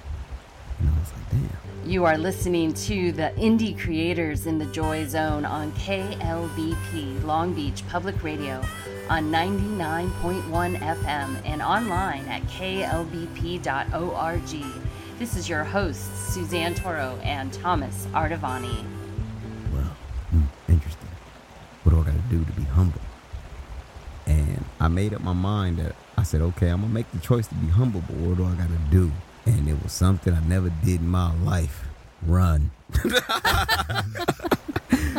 [0.79, 1.91] And I was like, damn.
[1.91, 7.83] You are listening to the Indie Creators in the Joy Zone on KLBP Long Beach
[7.89, 8.63] Public Radio
[9.11, 13.63] on 99.1 FM and online at klbp.org.
[15.23, 18.85] This is your hosts, Suzanne Toro and Thomas Ardavany.
[19.73, 19.95] Well,
[20.31, 21.09] hmm, interesting.
[21.85, 23.01] What do I gotta do to be humble?
[24.27, 27.47] And I made up my mind that I said, okay, I'm gonna make the choice
[27.47, 29.13] to be humble, but what do I gotta do?
[29.47, 31.85] And it was something I never did in my life.
[32.27, 32.73] Run.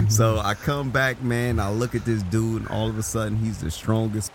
[0.09, 1.61] so I come back, man.
[1.61, 4.33] I look at this dude, and all of a sudden, he's the strongest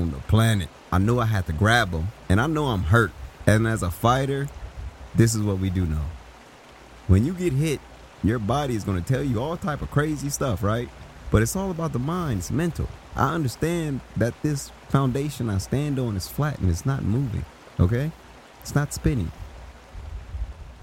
[0.00, 0.68] on the planet.
[0.90, 3.12] I knew I had to grab him, and I know I'm hurt.
[3.46, 4.48] And as a fighter,
[5.14, 6.04] this is what we do know.
[7.06, 7.80] When you get hit,
[8.22, 10.88] your body is going to tell you all type of crazy stuff, right?
[11.30, 12.40] But it's all about the mind.
[12.40, 12.88] It's mental.
[13.14, 17.44] I understand that this foundation I stand on is flat and it's not moving.
[17.80, 18.10] Okay,
[18.60, 19.30] it's not spinning.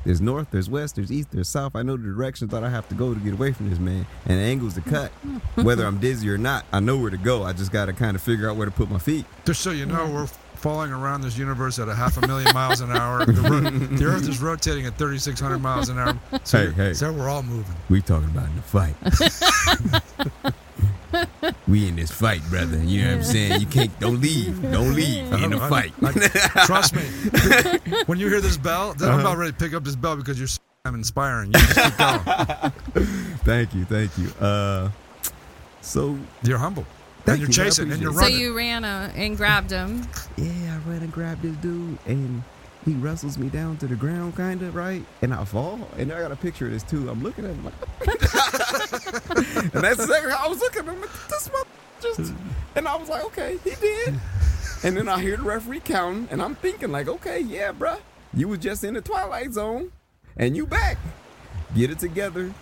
[0.05, 1.75] There's north, there's west, there's east, there's south.
[1.75, 4.05] I know the directions that I have to go to get away from this man,
[4.25, 5.11] and the angles to cut.
[5.55, 7.41] Whether I'm dizzy or not, I know where to go.
[7.43, 9.25] I just got to kind of figure out where to put my feet.
[9.45, 12.81] Just so you know, we're falling around this universe at a half a million miles
[12.81, 13.25] an hour.
[13.25, 16.17] The, ro- the Earth is rotating at 3,600 miles an hour.
[16.43, 16.93] So, Hey, hey.
[16.93, 17.75] so we're all moving.
[17.89, 18.95] We talking about in the fight.
[21.67, 22.77] we in this fight, brother.
[22.83, 23.61] You know what I'm saying?
[23.61, 24.61] You can't don't leave.
[24.71, 25.93] Don't leave in the fight.
[26.03, 27.03] I- trust me.
[28.05, 29.17] When you hear this bell, then Uh-huh.
[29.17, 31.47] I'm about ready to pick up this bell because you're so damn inspiring.
[31.53, 32.19] You just keep going.
[33.45, 34.29] thank you, thank you.
[34.45, 34.89] Uh
[35.81, 36.85] so You're humble.
[37.25, 40.07] Thank and you're you, chasing and you're appreciate So you ran uh, and grabbed him.
[40.37, 42.43] yeah, I ran and grabbed this dude and
[42.85, 45.03] he wrestles me down to the ground kinda, right?
[45.23, 45.79] And I fall.
[45.97, 47.09] And I got a picture of this too.
[47.09, 47.73] I'm looking at him like
[49.73, 51.65] And that's exactly how I was looking at him like this mother
[52.01, 52.33] just
[52.75, 54.15] and I was like, okay, he did.
[54.83, 57.99] And then I hear the referee counting, and I'm thinking like, okay, yeah, bruh,
[58.33, 59.91] you was just in the twilight zone,
[60.37, 60.97] and you back.
[61.75, 62.53] Get it together,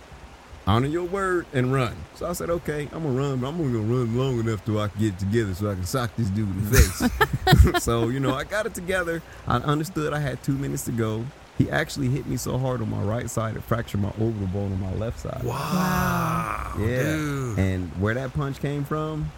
[0.66, 1.94] honor your word, and run.
[2.14, 4.88] So I said, okay, I'm gonna run, but I'm gonna run long enough till I
[4.88, 7.82] can get it together so I can sock this dude in the face.
[7.84, 9.22] so you know, I got it together.
[9.46, 11.24] I understood I had two minutes to go.
[11.58, 14.72] He actually hit me so hard on my right side it fractured my orbital bone
[14.72, 15.42] on my left side.
[15.44, 16.74] wow.
[16.80, 17.16] Yeah.
[17.16, 17.58] Dude.
[17.58, 19.30] And where that punch came from,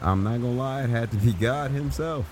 [0.00, 2.26] I'm not gonna lie, it had to be God Himself.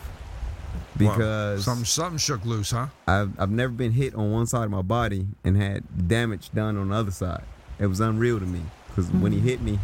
[0.98, 1.12] Wow.
[1.12, 2.88] Because Something, something shook loose, huh?
[3.06, 6.76] I've I've never been hit on one side of my body and had damage done
[6.76, 7.44] on the other side.
[7.80, 8.60] It was unreal to me.
[8.88, 9.48] Because when he mm-hmm.
[9.48, 9.78] hit me,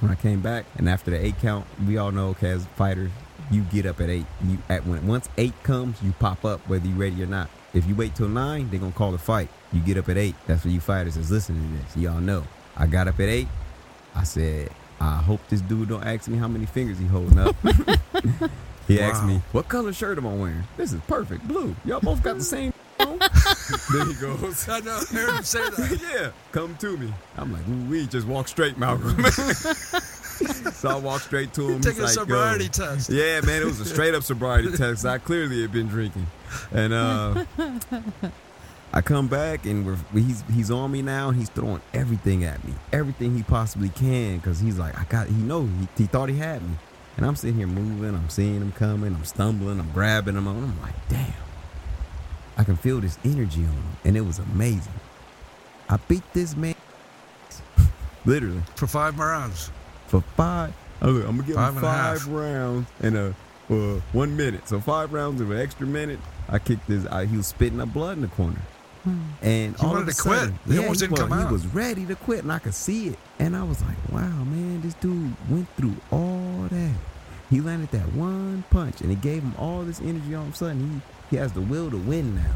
[0.00, 3.10] when I came back, and after the eight count, we all know, okay, as fighters,
[3.50, 4.26] you get up at eight.
[4.44, 7.50] You at when once eight comes, you pop up whether you're ready or not.
[7.74, 9.48] If you wait till nine, they're gonna call the fight.
[9.72, 10.34] You get up at eight.
[10.46, 11.96] That's what you fighters is listening to this.
[11.96, 12.44] Y'all know.
[12.76, 13.48] I got up at eight.
[14.14, 14.70] I said,
[15.00, 17.56] I hope this dude don't ask me how many fingers he holding up.
[18.88, 20.64] he asked me, what color shirt am I wearing?
[20.76, 21.74] This is perfect, blue.
[21.84, 22.72] Y'all both got the same.
[23.00, 23.18] On?"
[23.92, 25.00] then he goes, I know.
[25.10, 26.00] I heard him say that.
[26.14, 27.12] yeah, come to me.
[27.36, 29.22] I'm like, we just walk straight, Malcolm.
[29.30, 31.82] so I walk straight to him.
[31.82, 33.10] He's a like, sobriety test.
[33.10, 35.04] Yeah, man, it was a straight up sobriety test.
[35.06, 36.26] I clearly had been drinking,
[36.72, 37.44] and uh,
[38.92, 41.28] I come back and we're, he's he's on me now.
[41.28, 45.28] and He's throwing everything at me, everything he possibly can, because he's like, I got.
[45.28, 46.76] He know he, he thought he had me,
[47.16, 48.14] and I'm sitting here moving.
[48.14, 49.14] I'm seeing him coming.
[49.14, 49.80] I'm stumbling.
[49.80, 50.48] I'm grabbing him.
[50.48, 51.32] I'm like, damn.
[52.62, 54.92] I can feel this energy on him, and it was amazing.
[55.88, 56.76] I beat this man,
[58.24, 59.72] literally For five rounds.
[60.06, 60.72] for five.
[61.00, 62.28] Oh, look, I'm gonna give Five him five half.
[62.30, 63.34] rounds and a
[63.68, 64.68] uh, one minute.
[64.68, 66.20] So five rounds of an extra minute.
[66.48, 67.04] I kicked his.
[67.08, 68.60] I, he was spitting up blood in the corner,
[69.42, 70.38] and He all wanted of a to quit.
[70.38, 71.50] sudden, He yeah, almost he didn't was, come he out.
[71.52, 73.18] was ready to quit, and I could see it.
[73.40, 76.94] And I was like, "Wow, man, this dude went through all that.
[77.50, 80.32] He landed that one punch, and it gave him all this energy.
[80.36, 81.00] All of a sudden, he
[81.32, 82.54] he has the will to win now."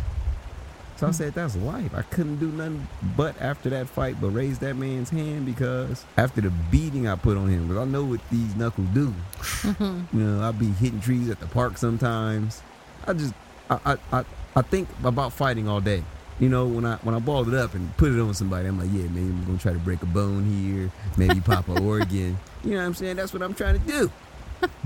[0.97, 1.95] So I said, that's life.
[1.95, 6.41] I couldn't do nothing but after that fight, but raise that man's hand because after
[6.41, 9.13] the beating I put on him, because I know what these knuckles do.
[9.39, 10.19] Mm-hmm.
[10.19, 12.63] you know, I'll be hitting trees at the park sometimes.
[13.07, 13.35] I just,
[13.69, 14.25] I, I, I,
[14.57, 16.03] I think about fighting all day.
[16.41, 18.79] You know, when I when I balled it up and put it on somebody, I'm
[18.79, 22.39] like, yeah, maybe I'm gonna try to break a bone here, maybe pop an organ.
[22.63, 23.17] You know what I'm saying?
[23.17, 24.11] That's what I'm trying to do.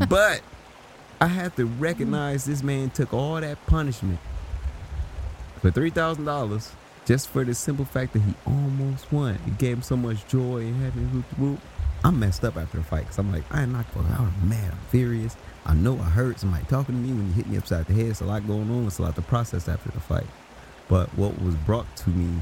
[0.08, 0.42] But
[1.20, 4.18] I have to recognize this man took all that punishment
[5.60, 6.72] for three thousand dollars
[7.04, 9.34] just for the simple fact that he almost won.
[9.46, 11.12] It gave him so much joy and happiness.
[11.12, 11.60] Whoop, whoop.
[12.04, 14.04] I'm messed up after the fight because I'm like, I am not fuck.
[14.18, 14.72] I was mad.
[14.72, 15.36] I'm furious.
[15.66, 16.40] I know I hurt.
[16.40, 18.06] Somebody talking to me when you hit me upside the head.
[18.06, 18.86] It's a lot going on.
[18.86, 20.26] It's a lot to process after the fight.
[20.88, 22.40] But what was brought to me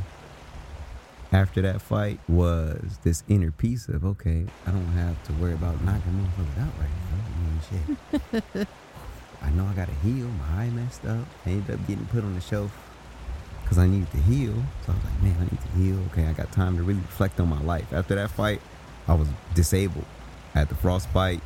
[1.33, 5.83] after that fight was this inner peace of okay, I don't have to worry about
[5.85, 7.38] knocking motherfuckers out right now.
[7.59, 8.69] I shit.
[9.43, 10.27] I know I gotta heal.
[10.27, 11.27] My eye messed up.
[11.47, 12.73] I ended up getting put on the shelf
[13.63, 14.55] because I needed to heal.
[14.87, 15.99] So I was like, man, I need to heal.
[16.13, 17.93] Okay, I got time to really reflect on my life.
[17.93, 18.61] After that fight,
[19.07, 20.07] I was disabled.
[20.55, 21.41] I had the frostbite.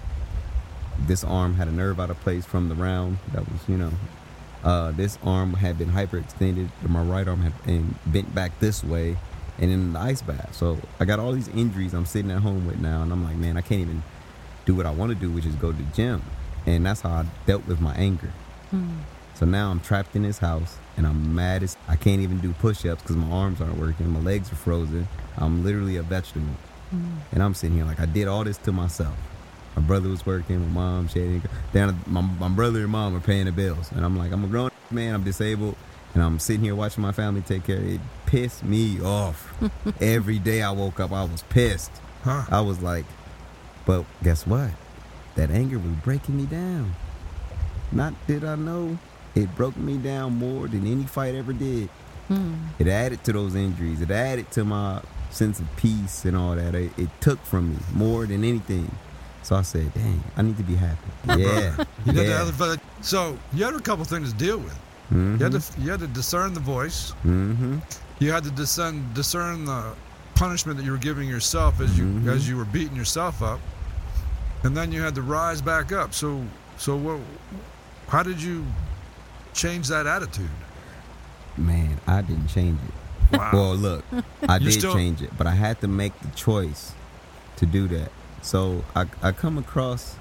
[1.06, 3.18] This arm had a nerve out of place from the round.
[3.32, 3.90] That was, you know,
[4.62, 6.68] uh, this arm had been hyperextended.
[6.88, 9.16] My right arm had been bent back this way,
[9.58, 10.54] and in the ice bath.
[10.54, 13.36] So I got all these injuries I'm sitting at home with now, and I'm like,
[13.36, 14.02] man, I can't even
[14.64, 16.22] do what I want to do, which is go to the gym.
[16.66, 18.32] And that's how I dealt with my anger.
[18.70, 18.98] Hmm.
[19.34, 22.52] So now I'm trapped in this house, and I'm mad as I can't even do
[22.52, 24.08] push-ups because my arms aren't working.
[24.10, 25.08] My legs are frozen.
[25.36, 26.54] I'm literally a vegetable,
[26.90, 27.18] hmm.
[27.32, 29.16] and I'm sitting here like I did all this to myself.
[29.74, 30.60] My brother was working.
[30.60, 32.00] My mom, she had down.
[32.06, 34.70] My, my brother and mom are paying the bills, and I'm like, I'm a grown
[34.90, 35.14] man.
[35.14, 35.76] I'm disabled,
[36.14, 37.78] and I'm sitting here watching my family take care.
[37.78, 39.52] Of it pissed me off.
[40.00, 41.90] Every day I woke up, I was pissed.
[42.22, 42.44] Huh?
[42.50, 43.06] I was like,
[43.86, 44.70] but guess what?
[45.36, 46.94] That anger was breaking me down.
[47.90, 48.98] Not did I know
[49.34, 51.88] it broke me down more than any fight ever did.
[52.78, 54.00] It added to those injuries.
[54.00, 56.74] It added to my sense of peace and all that.
[56.74, 58.90] It, it took from me more than anything.
[59.42, 62.44] So I said, "Dang, I need to be happy." Yeah, You yeah.
[62.44, 64.78] the other, so you had a couple things to deal with.
[65.12, 65.38] Mhm.
[65.40, 67.12] You had to you had to discern the voice.
[67.24, 67.78] Mm-hmm.
[68.20, 69.92] You had to discern discern the
[70.42, 72.26] punishment that you were giving yourself as you Mhm.
[72.34, 73.60] as you were beating yourself up,
[74.64, 76.12] and then you had to rise back up.
[76.12, 76.44] So
[76.76, 77.20] so what?
[78.08, 78.66] How did you
[79.54, 80.50] change that attitude?
[81.56, 83.38] Man, I didn't change it.
[83.38, 83.50] Wow.
[83.52, 84.04] Well, look,
[84.48, 86.92] I did still- change it, but I had to make the choice
[87.58, 88.10] to do that.
[88.42, 90.16] So I, I come across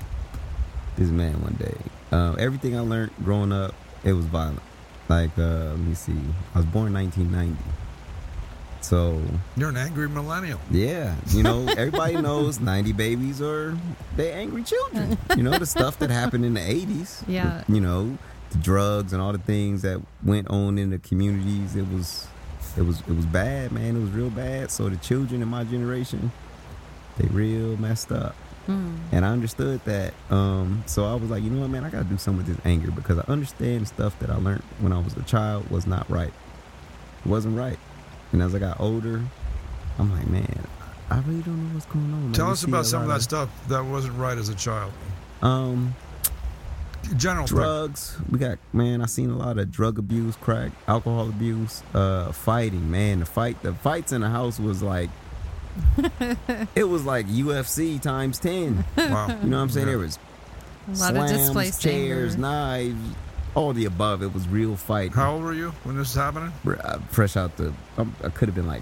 [0.98, 1.78] this man one day.
[2.12, 4.62] Uh, everything I learned growing up, it was violent.
[5.10, 6.20] Like, uh, let me see.
[6.54, 7.58] I was born in 1990.
[8.82, 9.22] So,
[9.56, 10.60] You're an angry millennial.
[10.72, 13.78] yeah, you know, everybody knows 90 babies are
[14.16, 15.18] they angry children.
[15.38, 17.24] You know, the stuff that happened in the 80s.
[17.28, 17.64] Yeah.
[17.70, 18.18] You know,
[18.52, 21.76] the drugs and all the things that went on in the communities.
[21.76, 22.28] It was
[22.76, 23.96] it was it was bad, man.
[23.96, 24.72] It was real bad.
[24.72, 26.32] So the children in my generation,
[27.18, 28.36] they real messed up.
[28.68, 30.14] And I understood that.
[30.30, 32.66] Um, so I was like, you know what, man, I gotta do something with this
[32.66, 36.10] anger because I understand stuff that I learned when I was a child was not
[36.10, 36.32] right.
[37.26, 37.78] It wasn't right.
[38.32, 39.22] And as I got older,
[40.00, 40.68] I'm like, man,
[41.10, 42.24] I really don't know what's going on.
[42.26, 42.34] man.
[42.34, 44.92] Tell We us about some of lot that stuff that wasn't right as a child.
[45.42, 45.94] Um,
[47.18, 47.58] General thing.
[47.58, 48.18] drugs.
[48.30, 49.02] We got man.
[49.02, 52.90] I seen a lot of drug abuse, crack, alcohol abuse, uh, fighting.
[52.92, 55.10] Man, the fight, the fights in the house was like,
[56.76, 58.86] it was like UFC times ten.
[58.96, 59.28] Wow.
[59.28, 59.88] You know what I'm saying?
[59.88, 59.92] Yeah.
[59.94, 60.20] There was
[60.88, 62.42] A lot slams, of displaced chairs, anger.
[62.42, 63.16] knives,
[63.56, 64.24] all the above.
[64.24, 65.12] It was real fight.
[65.14, 66.54] How old were you when this was happening?
[66.68, 67.74] uh, fresh out the.
[67.98, 68.82] I'm, I could have been like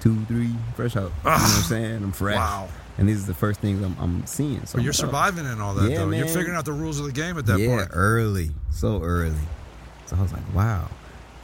[0.00, 1.12] two, three, fresh out.
[1.24, 2.02] You know what I'm saying?
[2.02, 2.36] I'm fresh.
[2.36, 2.68] Wow.
[2.96, 4.64] And these are the first things I'm, I'm seeing.
[4.66, 6.10] So But you're surviving in all that, Yeah, though.
[6.10, 7.88] You're figuring out the rules of the game at that yeah, point.
[7.90, 9.34] Yeah, early, so early.
[10.06, 10.88] So I was like, wow.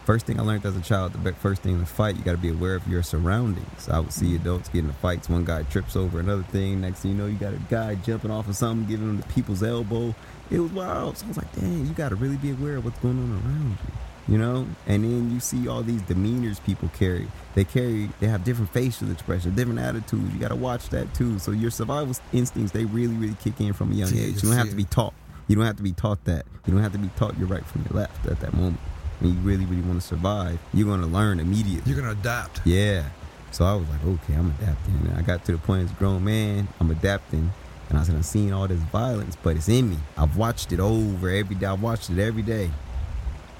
[0.04, 2.32] First thing I learned as a child, the first thing in the fight, you got
[2.32, 3.88] to be aware of your surroundings.
[3.88, 5.28] I would see adults getting in fights.
[5.28, 6.80] One guy trips over another thing.
[6.80, 9.26] Next thing you know, you got a guy jumping off of something, giving him the
[9.28, 10.14] people's elbow.
[10.50, 11.16] It was wild.
[11.16, 13.30] So I was like, dang, you got to really be aware of what's going on
[13.30, 13.92] around you.
[14.28, 17.26] You know, and then you see all these demeanors people carry.
[17.54, 20.32] They carry, they have different facial expressions, different attitudes.
[20.32, 21.38] You got to watch that too.
[21.40, 24.36] So your survival instincts, they really, really kick in from a young age.
[24.36, 25.14] you don't have to be taught.
[25.48, 26.46] You don't have to be taught that.
[26.64, 28.78] You don't have to be taught your right from your left at that moment.
[29.18, 31.90] When you really, really want to survive, you're going to learn immediately.
[31.90, 32.60] You're going to adapt.
[32.64, 33.06] Yeah.
[33.50, 34.94] So I was like, okay, I'm adapting.
[34.94, 37.50] And I got to the point as a grown man, I'm adapting.
[37.90, 39.96] And I said, I'm seeing all this violence, but it's in me.
[40.16, 41.66] I've watched it over every day.
[41.66, 42.70] I've watched it every day.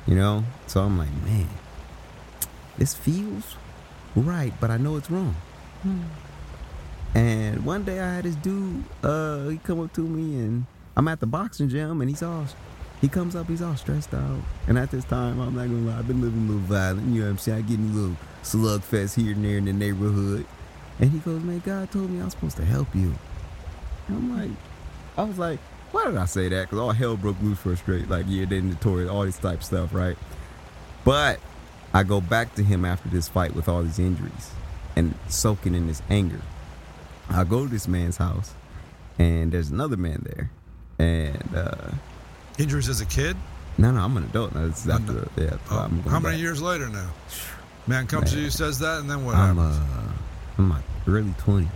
[0.06, 0.44] You know?
[0.66, 1.48] So I'm like, man,
[2.78, 3.56] this feels
[4.16, 5.36] right, but I know it's wrong.
[7.14, 10.66] And one day I had this dude, uh, he come up to me and
[10.96, 12.46] I'm at the boxing gym and he's all,
[13.00, 14.40] he comes up, he's all stressed out.
[14.68, 17.20] And at this time, I'm not gonna lie, I've been living a little violent, you
[17.20, 17.58] know what I'm saying?
[17.58, 20.46] I get a little slugfest here and there in the neighborhood.
[21.00, 23.14] And he goes, man, God told me I was supposed to help you.
[24.10, 24.50] And I'm like,
[25.16, 25.58] I was like,
[25.92, 26.62] why did I say that?
[26.62, 29.58] Because all hell broke loose for a straight, like, yeah, they're notorious, all this type
[29.58, 30.16] of stuff, right?
[31.04, 31.40] But
[31.94, 34.50] I go back to him after this fight with all these injuries
[34.96, 36.40] and soaking in this anger.
[37.28, 38.54] I go to this man's house,
[39.18, 40.50] and there's another man there.
[40.98, 41.90] And, uh,
[42.58, 43.36] Injuries as a kid?
[43.78, 44.66] no, no, I'm an adult now.
[44.66, 46.40] This is after, yeah, Oh, how many back.
[46.42, 47.08] years later now?
[47.86, 49.76] Man comes to you, says that, and then what I'm, happens?
[49.78, 50.12] uh,
[50.58, 51.66] I'm my early 20s.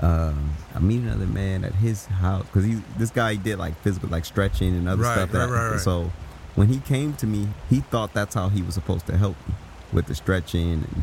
[0.00, 4.08] Um, I meet another man at his house because he this guy did like physical
[4.08, 5.32] like stretching and other Right, stuff.
[5.32, 5.80] That, right, right, right.
[5.80, 6.10] So
[6.54, 9.54] when he came to me, he thought that's how he was supposed to help me
[9.92, 11.02] with the stretching and.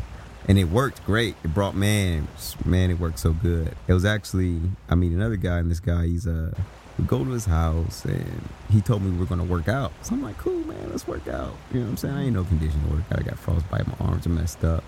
[0.49, 1.35] And it worked great.
[1.43, 2.29] It brought man,
[2.63, 3.75] man, it worked so good.
[3.85, 6.53] It was actually, I mean, another guy, and this guy, he's uh,
[6.97, 9.91] we go to his house, and he told me we are gonna work out.
[10.03, 11.53] So I'm like, cool, man, let's work out.
[11.73, 12.13] You know what I'm saying?
[12.15, 13.19] I ain't no condition to work out.
[13.19, 14.85] I got frostbite, my arms are messed up.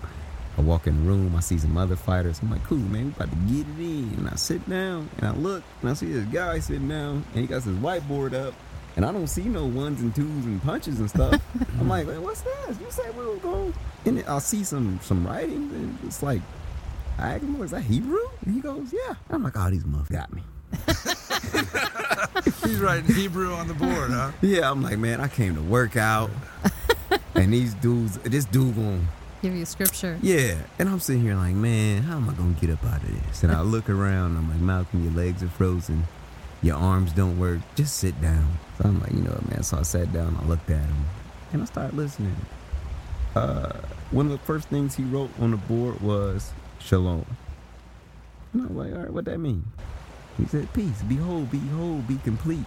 [0.60, 2.40] I walk in the room, I see some other fighters.
[2.42, 4.14] I'm like, cool, man, we about to get it in.
[4.18, 7.40] And I sit down, and I look, and I see this guy sitting down, and
[7.40, 8.52] he got his whiteboard up.
[8.94, 11.40] And I don't see no ones and twos and punches and stuff.
[11.80, 12.78] I'm like, "Man, what's this?
[12.78, 13.72] You said we were going.
[14.04, 15.70] And I'll see some some writing.
[15.72, 16.42] And it's like,
[17.18, 18.28] I asked him, is that Hebrew?
[18.44, 19.14] And he goes, yeah.
[19.30, 20.42] I'm like, oh, these muff got me.
[22.68, 24.32] He's writing Hebrew on the board, huh?
[24.42, 26.30] Yeah, I'm like, man, I came to work out.
[27.34, 29.08] and these dudes, this dude going,
[29.42, 30.18] Give you scripture.
[30.22, 30.56] yeah.
[30.78, 33.26] And I'm sitting here like, man, how am I going to get up out of
[33.26, 33.42] this?
[33.42, 36.04] And I look around, I'm like, Malcolm, your legs are frozen.
[36.62, 37.60] Your arms don't work.
[37.74, 38.58] Just sit down.
[38.76, 39.62] So I'm like, you know what, man.
[39.62, 41.04] So I sat down, I looked at him,
[41.54, 42.36] and I started listening.
[43.34, 43.72] Uh,
[44.10, 47.24] one of the first things he wrote on the board was shalom.
[48.52, 49.64] And I'm like, all right, what that mean?
[50.36, 52.66] He said, peace, behold, behold, be complete.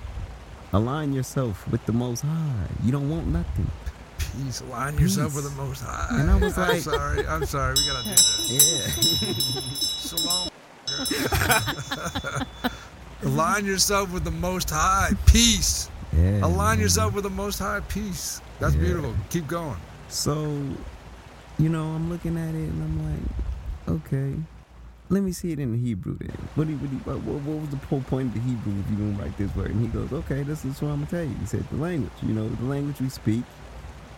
[0.71, 2.67] Align yourself with the Most High.
[2.83, 3.69] You don't want nothing.
[4.17, 4.61] Peace.
[4.61, 6.07] Align yourself with the Most High.
[6.19, 7.25] And I was I'm like- sorry.
[7.27, 7.75] I'm sorry.
[7.77, 8.29] We gotta do this.
[10.13, 10.17] Yeah.
[10.17, 10.49] Shalom.
[13.23, 15.11] Align yourself with the Most High.
[15.25, 15.89] Peace.
[16.15, 16.39] yeah.
[16.45, 16.79] Align man.
[16.79, 17.79] yourself with the Most High.
[17.81, 18.41] Peace.
[18.59, 18.81] That's Yeah.
[18.81, 19.13] beautiful.
[19.29, 19.77] Keep going.
[20.09, 20.43] So,
[21.57, 23.23] you know, I'm looking at it and I'm like,
[24.03, 24.35] okay,
[25.09, 26.37] let me see it in the Hebrew then.
[26.55, 28.73] What, do you, what, do you, what, what was the whole point of the Hebrew
[28.79, 29.71] if you're going to write this word?
[29.71, 31.35] And he goes, okay, this is what I'm going to tell you.
[31.39, 33.43] He said, the language, you know, the language we speak,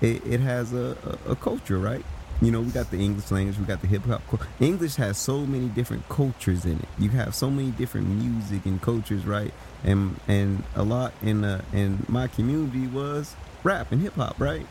[0.01, 2.03] it, it has a, a, a culture, right?
[2.41, 4.21] You know, we got the English language, we got the hip hop.
[4.59, 6.87] English has so many different cultures in it.
[6.99, 9.53] You have so many different music and cultures, right?
[9.83, 14.65] And and a lot in uh, in my community was rap and hip hop, right?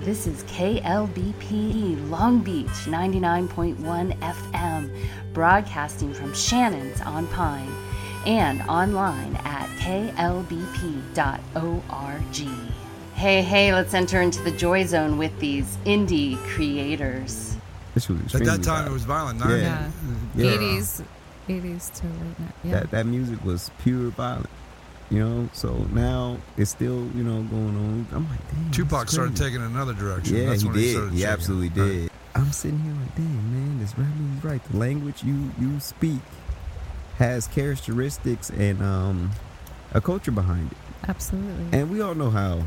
[0.00, 7.72] This is KLBP Long Beach 99.1 FM, broadcasting from Shannon's on Pine
[8.26, 10.34] and online at klbp.org.
[13.14, 17.56] Hey, hey, let's enter into the joy zone with these indie creators.
[17.94, 18.88] This was At that time, violent.
[18.88, 19.40] it was violent.
[19.40, 19.56] Yeah.
[19.56, 19.90] Yeah.
[20.34, 20.50] Yeah.
[20.56, 21.04] 80s,
[21.48, 22.46] 80s to right now.
[22.64, 22.70] Yeah.
[22.80, 24.50] That that music was pure violent.
[25.10, 28.06] You know, so now it's still, you know, going on.
[28.10, 28.70] I'm like, damn.
[28.72, 30.36] Tupac that's started taking another direction.
[30.36, 30.90] Yeah, That's he when he, did.
[30.92, 31.30] started He, changing.
[31.32, 31.88] absolutely Right.
[31.92, 32.10] did.
[32.34, 34.64] I'm sitting here like, damn, man, this rapper is right.
[34.72, 36.20] The language you you speak
[37.18, 39.30] has characteristics and um
[39.92, 40.78] a culture behind it.
[41.08, 41.78] Absolutely.
[41.78, 42.62] And we all know how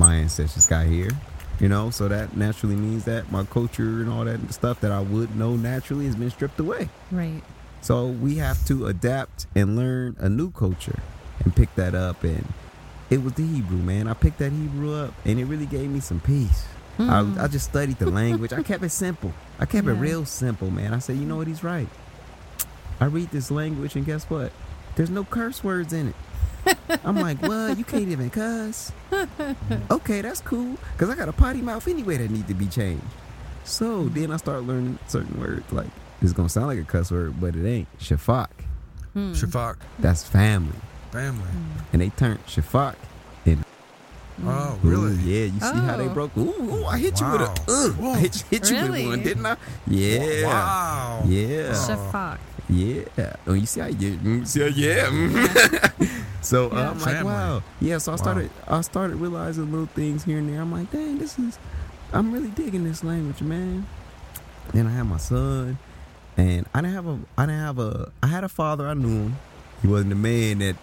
[0.00, 1.10] my ancestors got here.
[1.60, 5.00] You know, so that naturally means that my culture and all that stuff that I
[5.00, 6.88] would know naturally has been stripped away.
[7.12, 7.42] right.
[7.82, 11.00] So we have to adapt and learn a new culture
[11.42, 12.22] and pick that up.
[12.24, 12.46] And
[13.08, 14.06] it was the Hebrew, man.
[14.06, 16.66] I picked that Hebrew up and it really gave me some peace.
[16.98, 17.40] I, hmm.
[17.40, 18.52] I just studied the language.
[18.52, 19.32] I kept it simple.
[19.58, 20.92] I kept it real simple, man.
[20.92, 21.46] I said, you know what?
[21.46, 21.88] He's right.
[23.00, 24.52] I read this language and guess what?
[24.96, 26.14] There's no curse words in it.
[27.04, 27.78] I'm like, what?
[27.78, 28.92] You can't even cuss?
[29.90, 30.76] Okay, that's cool.
[30.92, 33.04] Because I got a potty mouth anyway that need to be changed.
[33.64, 35.70] So then I start learning certain words.
[35.72, 35.88] Like,
[36.22, 37.98] it's going to sound like a cuss word, but it ain't.
[37.98, 38.48] Shafak.
[39.14, 39.32] Hmm.
[39.32, 40.76] Shafak, That's family.
[41.12, 41.48] family.
[41.92, 42.94] And they turned Shafak
[43.44, 43.62] in.
[44.44, 45.14] Oh, Ooh, really?
[45.16, 46.14] yeah, you see how they Oh.
[46.14, 46.36] broke.
[46.36, 47.50] Ooh, ooh, I hit you with a.
[47.68, 49.02] Uh, I hit, hit you Really?
[49.02, 49.56] with one, didn't I?
[49.86, 50.46] Yeah.
[50.46, 51.22] Wow.
[51.26, 51.72] Yeah.
[51.72, 52.38] Shafak.
[52.70, 53.34] Yeah.
[53.46, 55.08] Oh, you see how you mm, see how yeah.
[56.40, 56.90] so uh, Yeah.
[56.90, 57.62] I'm like, wow.
[57.80, 57.98] Yeah.
[57.98, 58.16] So I Wow.
[58.22, 60.60] started I started realizing little things here and there.
[60.60, 61.58] I'm like, dang, this is
[62.12, 63.86] I'm really digging this language, man.
[64.72, 65.78] Then I had my son,
[66.36, 68.86] and I didn't have a I didn't have a I had a father.
[68.86, 69.36] I knew him.
[69.82, 70.76] He wasn't the man that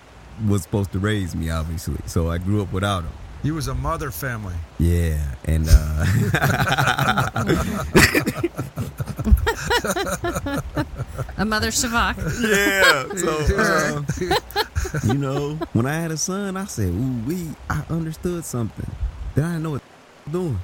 [0.47, 1.97] was supposed to raise me, obviously.
[2.05, 3.11] So I grew up without him.
[3.43, 4.55] He was a mother family.
[4.79, 6.05] Yeah, and uh,
[11.39, 12.17] A mother Shavak.
[12.41, 13.15] yeah.
[13.15, 14.33] So
[15.07, 18.89] uh, you know, when I had a son, I said, "Ooh, we." I understood something
[19.35, 20.59] that I didn't know what I was doing.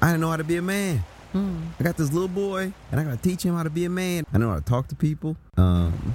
[0.00, 0.98] I didn't know how to be a man.
[1.32, 1.62] Hmm.
[1.80, 4.24] I got this little boy, and I gotta teach him how to be a man.
[4.32, 5.36] I know how to talk to people.
[5.56, 6.14] Um,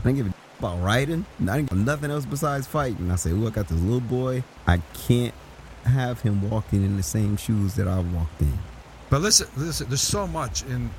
[0.00, 1.24] I didn't give a about writing.
[1.42, 3.08] I didn't give nothing else besides fighting.
[3.12, 4.42] I said, "Ooh, I got this little boy.
[4.66, 5.34] I can't
[5.84, 8.58] have him walking in the same shoes that I walked in."
[9.10, 9.86] But listen, listen.
[9.88, 10.90] There's so much in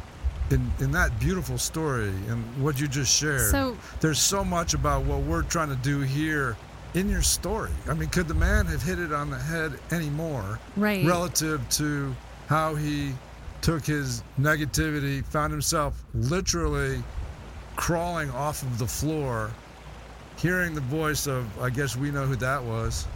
[0.52, 3.52] in in that beautiful story and what you just shared.
[3.52, 6.56] So, there's so much about what we're trying to do here
[6.94, 7.72] in your story.
[7.90, 11.06] I mean, could the man have hit it on the head anymore right.
[11.06, 12.14] relative to
[12.48, 13.14] how he
[13.62, 17.02] took his negativity, found himself literally
[17.76, 19.52] crawling off of the floor,
[20.38, 23.08] hearing the voice of, I guess we know who that was,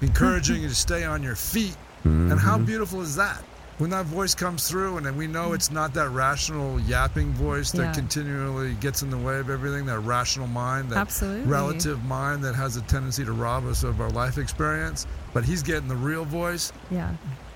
[0.00, 1.76] encouraging you to stay on your feet.
[2.04, 2.64] And how Mhm.
[2.64, 3.42] beautiful is that?
[3.80, 7.78] When that voice comes through, and we know it's not that rational yapping voice that
[7.82, 7.92] Yeah.
[7.94, 11.50] continually gets in the way of everything, that rational mind, that Absolutely.
[11.50, 15.06] relative mind that has a tendency to rob us of our life experience.
[15.32, 17.12] But he's getting the real voice Yeah.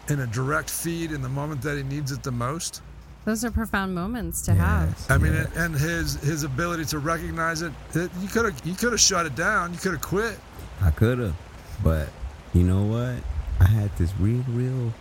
[0.08, 2.80] in a direct feed in the moment that he needs it the most.
[3.26, 4.94] Those are profound moments to have.
[5.10, 5.48] I mean, yes.
[5.56, 9.26] and his his ability to recognize it, it you could have you could have shut
[9.26, 9.74] it down.
[9.74, 10.38] You could have quit.
[10.82, 11.34] I could have,
[11.82, 12.08] but
[12.54, 13.16] you know what?
[13.60, 14.92] I had this real, real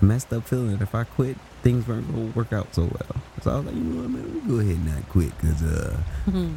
[0.00, 3.22] messed up feeling that if I quit, things weren't going to work out so well.
[3.42, 5.36] So I was like, you know what, man, let me go ahead and not quit
[5.38, 5.96] because uh,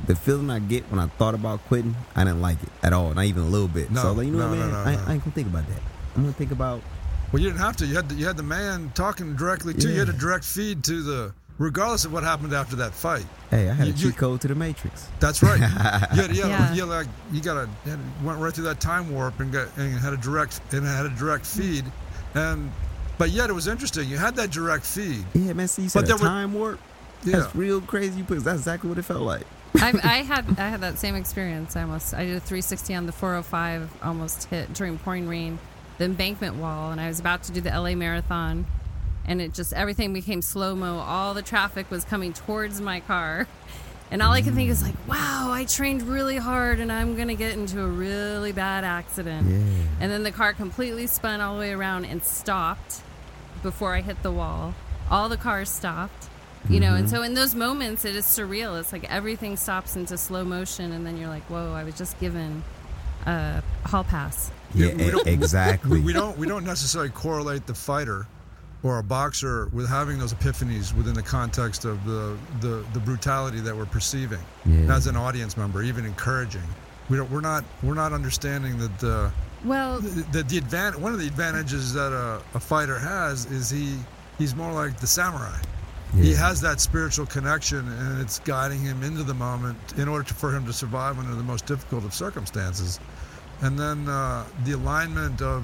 [0.06, 3.14] the feeling I get when I thought about quitting, I didn't like it at all,
[3.14, 3.92] not even a little bit.
[3.92, 5.02] No, so I was like, you know no, what, man, no, I, no.
[5.08, 5.82] I ain't gonna think about that.
[6.16, 6.82] I'm gonna think about
[7.32, 7.86] Well, you didn't have to.
[7.86, 9.94] You had the, you had the man talking directly to you.
[9.94, 13.26] You had a direct feed to the, regardless of what happened after that fight.
[13.52, 15.08] hey, I had You- a you- cheat code to the Matrix.
[15.20, 15.60] That's right.
[15.60, 16.74] you had, you had, Yeah.
[16.74, 17.70] you had like you got a
[18.24, 21.10] went right through that time warp and got and had a direct and had a
[21.10, 21.86] direct feed,
[22.36, 22.72] and
[23.20, 24.10] but yet it was interesting.
[24.10, 25.24] You had that direct feed.
[25.36, 25.68] Yeah, man.
[25.68, 26.80] See, you But said a there were- time warp.
[27.24, 27.40] Yeah.
[27.42, 29.44] That's real crazy because that's exactly what it felt like.
[29.76, 31.76] I, I had I had that same experience.
[31.76, 35.60] I almost I did a 360 on the 405, almost hit during pouring rain,
[36.00, 38.66] the embankment wall, and I was about to do the LA marathon,
[39.26, 41.00] and it just everything became slow mo.
[41.00, 43.48] All the traffic was coming towards my car,
[44.12, 47.36] and all I could think is like, wow, I trained really hard, and I'm gonna
[47.36, 49.46] get into a really bad accident.
[49.50, 49.58] Yeah.
[50.00, 53.02] And then the car completely spun all the way around and stopped
[53.62, 54.74] before I hit the wall.
[55.10, 56.30] All the cars stopped.
[56.68, 57.16] You know, and mm-hmm.
[57.16, 58.78] so in those moments, it is surreal.
[58.80, 61.72] It's like everything stops into slow motion, and then you're like, "Whoa!
[61.74, 62.64] I was just given
[63.26, 66.00] a hall pass." Yeah, Yeah, we don't- exactly.
[66.00, 68.28] We, we don't we don't necessarily correlate the fighter
[68.84, 73.62] or a boxer with having those epiphanies within the context of the the, the brutality
[73.62, 74.94] that we're perceiving Yeah.
[74.94, 76.64] as an audience member, even encouraging.
[77.10, 79.32] We don't, we're not we're not understanding that the
[79.66, 83.96] Well, the, the advan- one of the advantages that a, a fighter has is he
[84.38, 85.58] he's more like the samurai.
[86.16, 90.34] He has that spiritual connection, and it's guiding him into the moment in order to,
[90.34, 93.00] for him to survive under the most difficult of circumstances.
[93.62, 95.64] And then uh, the alignment of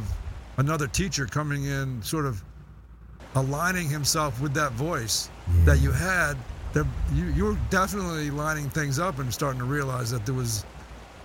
[0.58, 2.44] another teacher coming in, sort of
[3.34, 5.30] aligning himself with that voice
[5.64, 6.38] that you had.
[6.74, 10.64] There, you, you were definitely lining things up and starting to realize that there was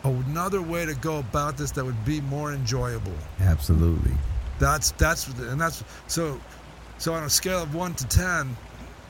[0.04, 3.12] another way to go about this that would be more enjoyable.
[3.40, 4.12] Absolutely.
[4.58, 6.40] That's that's and that's so
[6.98, 8.56] so on a scale of one to ten,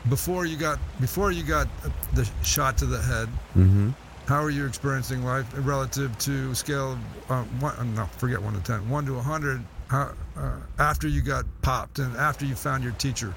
[0.09, 1.67] before you got before you got
[2.15, 3.91] the shot to the head, Mm-hmm.
[4.27, 6.99] how are you experiencing life relative to scale of
[7.31, 9.63] uh, one, uh, no forget one to ten, one to a hundred?
[9.89, 13.35] How, uh, after you got popped and after you found your teacher,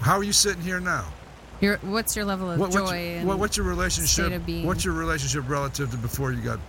[0.00, 1.04] how are you sitting here now?
[1.60, 4.26] your what's your level of What- joy what's, your- and what- what's your relationship?
[4.26, 4.64] state of being?
[4.64, 6.60] What's your relationship relative to before you got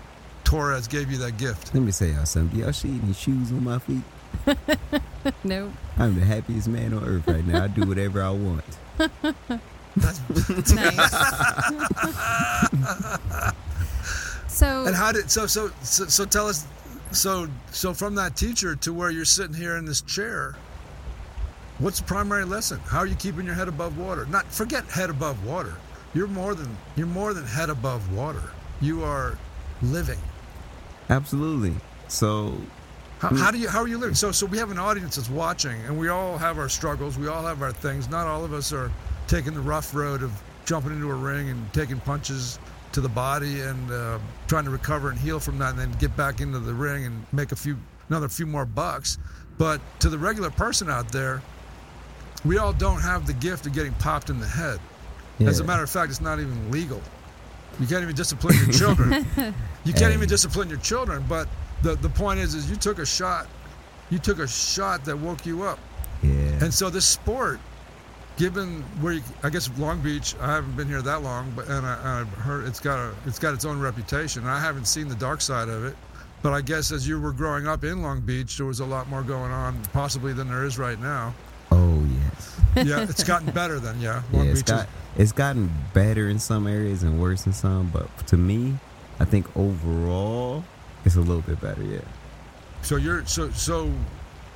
[0.49, 1.75] Torres gave you that gift?
[1.75, 2.57] Let me say y'all something.
[2.57, 4.01] Do y'all see any shoes on my feet?
[5.43, 5.71] no?
[5.95, 7.65] I'm the happiest man on earth right now.
[7.65, 8.63] I do whatever I want.
[8.97, 11.11] That's, Nice.
[14.47, 16.65] so And how did so so so, so tell us
[17.11, 20.55] so so from that teacher to where you're sitting here in this chair
[21.77, 25.09] what's the primary lesson how are you keeping your head above water not forget head
[25.09, 25.75] above water
[26.13, 29.37] you're more than you're more than head above water you are
[29.81, 30.19] living
[31.09, 31.73] Absolutely.
[32.07, 32.53] So
[33.19, 34.15] how, how do you how are you living?
[34.15, 37.17] So so we have an audience that's watching and we all have our struggles.
[37.17, 38.09] We all have our things.
[38.09, 38.91] Not all of us are
[39.27, 40.31] taking the rough road of
[40.65, 42.59] jumping into a ring and taking punches
[42.91, 46.15] to the body and uh, trying to recover and heal from that and then get
[46.15, 49.17] back into the ring and make a few another few more bucks.
[49.57, 51.41] But to the regular person out there
[52.45, 54.79] we all don't have the gift of getting popped in the head.
[55.41, 57.01] As a matter of fact it's not even legal
[57.79, 59.25] you can't even discipline your children.
[59.85, 60.13] You can't Hey.
[60.15, 61.47] even discipline your children but
[61.81, 63.47] the, the point is is you took a shot.
[64.09, 65.79] You took a shot that woke you up.
[66.21, 66.31] Yeah.
[66.63, 67.59] and so this sport
[68.37, 71.85] given where you, i guess long beach i haven't been here that long but and
[71.85, 74.45] I, i've heard it's got a it's got its own reputation.
[74.45, 75.95] I haven't seen the dark side of it
[76.41, 79.07] but i guess as you were growing up in long beach there was a lot
[79.09, 81.33] more going on possibly than there is right now
[81.79, 82.87] oh yes.
[82.87, 86.29] yeah it's gotten better than yeah Yeah, long it's beach is, got it's gotten better
[86.29, 88.77] in some areas and worse in some, but to me,
[89.19, 90.63] I think overall
[91.03, 91.99] it's a little bit better, yeah.
[92.81, 93.91] So you're so so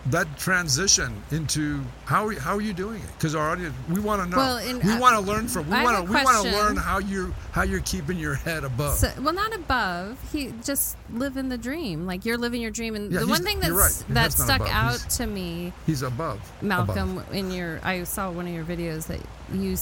[0.07, 3.07] that transition into how are, how are you doing it?
[3.17, 4.35] Because our audience, we want to know.
[4.37, 5.65] Well, in- we uh, want to learn from.
[5.69, 8.95] We want to we want to learn how you how you're keeping your head above.
[8.95, 10.19] So, well, not above.
[10.33, 12.05] He just living the dream.
[12.05, 12.95] Like you're living your dream.
[12.95, 14.03] And Yeah, the one thing that's right.
[14.09, 16.39] that That's stuck out He's- to me, He's above.
[16.61, 17.33] Malcolm, Above.
[17.33, 19.21] in your I saw one of your videos that
[19.53, 19.77] you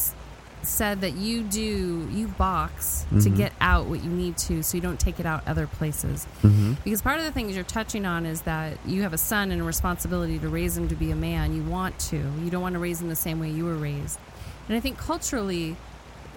[0.64, 3.36] said that you do you box to Mhm.
[3.38, 6.74] get out what you need to so you don't take it out other places Mm-hmm.
[6.84, 9.62] because part of the things you're touching on is that you have a son and
[9.62, 12.74] a responsibility to raise him to be a man you want to you don't want
[12.74, 14.20] to raise him the same way you were raised
[14.68, 15.76] and i think culturally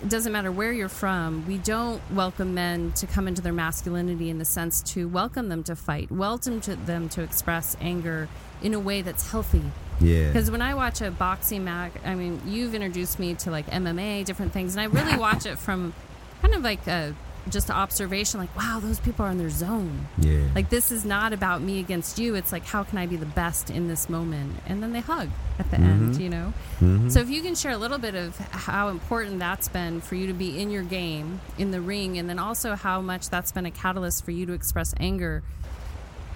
[0.03, 4.29] it doesn't matter where you're from we don't welcome men to come into their masculinity
[4.29, 8.29] in the sense to welcome them to fight welcome to them to express anger
[8.63, 9.63] in a way that's healthy
[10.01, 10.29] Yeah.
[10.29, 14.25] because when I watch a boxing match, I mean, you've introduced me to like MMA,
[14.25, 15.93] different things, and I really watch it from
[16.41, 17.15] kind of like a
[17.51, 20.07] just observation, like, wow, those people are in their zone.
[20.19, 20.41] Yeah.
[20.55, 22.35] Like, this is not about me against you.
[22.35, 24.55] It's like, how can I be the best in this moment?
[24.67, 25.29] And then they hug
[25.59, 26.53] at the end, you know?
[26.81, 27.11] Mhm.
[27.13, 30.27] So, if you can share a little bit of how important that's been for you
[30.29, 33.67] to be in your game, in the ring, and then also how much that's been
[33.67, 35.43] a catalyst for you to express anger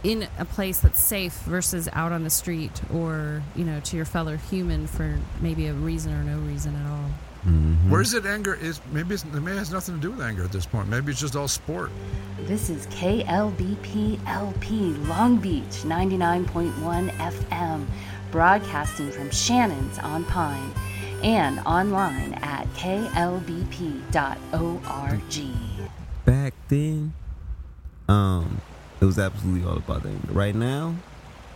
[0.04, 4.04] in a place that's safe versus out on the street or, you know, to your
[4.04, 7.11] fellow human for maybe a reason or no reason at all.
[7.47, 7.89] Mhm.
[7.89, 8.55] Where's it anger?
[8.55, 10.89] Is maybe it's, it may has nothing to do with anger at this point.
[10.89, 11.91] Maybe it's just all sport.
[12.43, 17.86] This is KLBP LP Long Beach 99.1 FM,
[18.30, 20.70] broadcasting from Shannon's on Pine
[21.22, 24.05] and online at klbp.org.
[26.24, 27.12] back then,
[28.09, 28.61] um,
[29.01, 30.32] it was absolutely all about the anger.
[30.32, 30.95] Right now,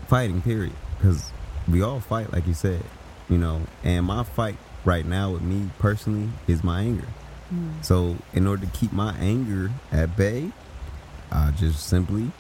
[0.09, 0.73] fighting, period.
[0.99, 1.31] Because
[1.69, 2.83] we all fight, like you said,
[3.29, 3.63] you know.
[3.85, 7.09] And my fight right now with me personally is my anger.
[7.53, 7.85] Mm.
[7.85, 10.51] So, in order to keep my anger at bay,
[11.31, 12.31] I just simply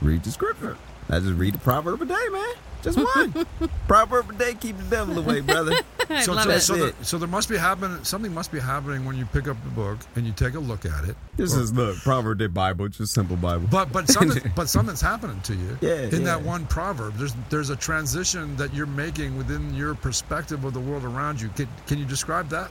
[0.00, 0.76] read the scripture.
[1.08, 2.54] I just read the proverb a day, man.
[2.82, 3.46] Just one
[3.88, 5.76] proverb a day, keep the devil away, brother.
[6.08, 6.60] I so, love so, it.
[6.60, 8.02] so, That's the, so there must be happening.
[8.04, 10.84] Something must be happening when you pick up the book and you take a look
[10.84, 11.16] at it.
[11.36, 13.68] This is the proverb day Bible, just simple Bible.
[13.70, 15.78] But but something but something's happening to you.
[15.80, 20.64] Yeah, In that one proverb, there's there's a transition that you're making within your perspective
[20.64, 21.48] of the world around you.
[21.50, 22.70] Can, can you describe that?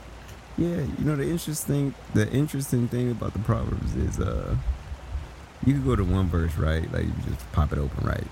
[0.58, 4.54] Yeah, you know the interesting the interesting thing about the proverbs is uh
[5.64, 6.90] you can go to one verse, right?
[6.92, 8.26] Like you just pop it open, right?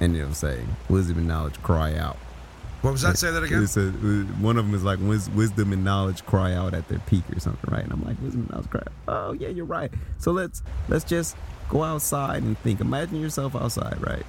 [0.00, 2.16] And it'll say, Wisdom and knowledge cry out.
[2.82, 3.18] What was that?
[3.18, 3.62] Say that again.
[3.62, 7.24] It uh, one of them is like wisdom and knowledge cry out at their peak
[7.34, 7.84] or something, right?
[7.84, 8.80] And I'm like, wisdom and knowledge cry.
[8.80, 8.92] Out.
[9.08, 9.92] Oh yeah, you're right.
[10.18, 11.36] So let's let's just
[11.68, 12.80] go outside and think.
[12.80, 14.24] Imagine yourself outside, right?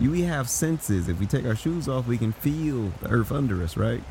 [0.00, 1.08] You we have senses.
[1.08, 4.02] If we take our shoes off, we can feel the earth under us, right?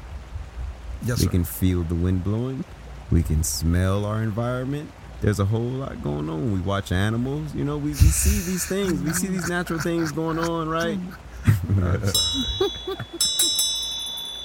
[1.03, 1.31] Yes, we sir.
[1.31, 2.63] can feel the wind blowing.
[3.11, 4.89] We can smell our environment.
[5.21, 6.51] There's a whole lot going on.
[6.51, 7.53] We watch animals.
[7.53, 9.01] You know, we, we see these things.
[9.01, 10.99] We see these natural things going on, right?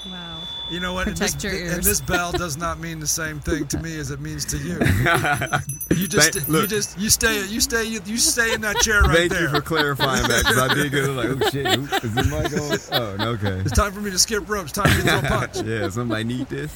[0.09, 0.36] Wow.
[0.69, 1.07] You know what?
[1.07, 4.11] and this, your And this bell does not mean the same thing to me as
[4.11, 4.77] it means to you.
[5.97, 9.01] You just Thank- you just you stay you stay you, you stay in that chair
[9.01, 9.43] right Thank there.
[9.43, 12.27] you for clarifying that because I did get it like, oh shit, who- is this
[12.27, 13.17] mic on?
[13.19, 13.61] Oh, okay.
[13.65, 14.71] it's time for me to skip ropes.
[14.71, 15.61] Time for me to throw a punch.
[15.65, 16.71] Yeah, somebody need this.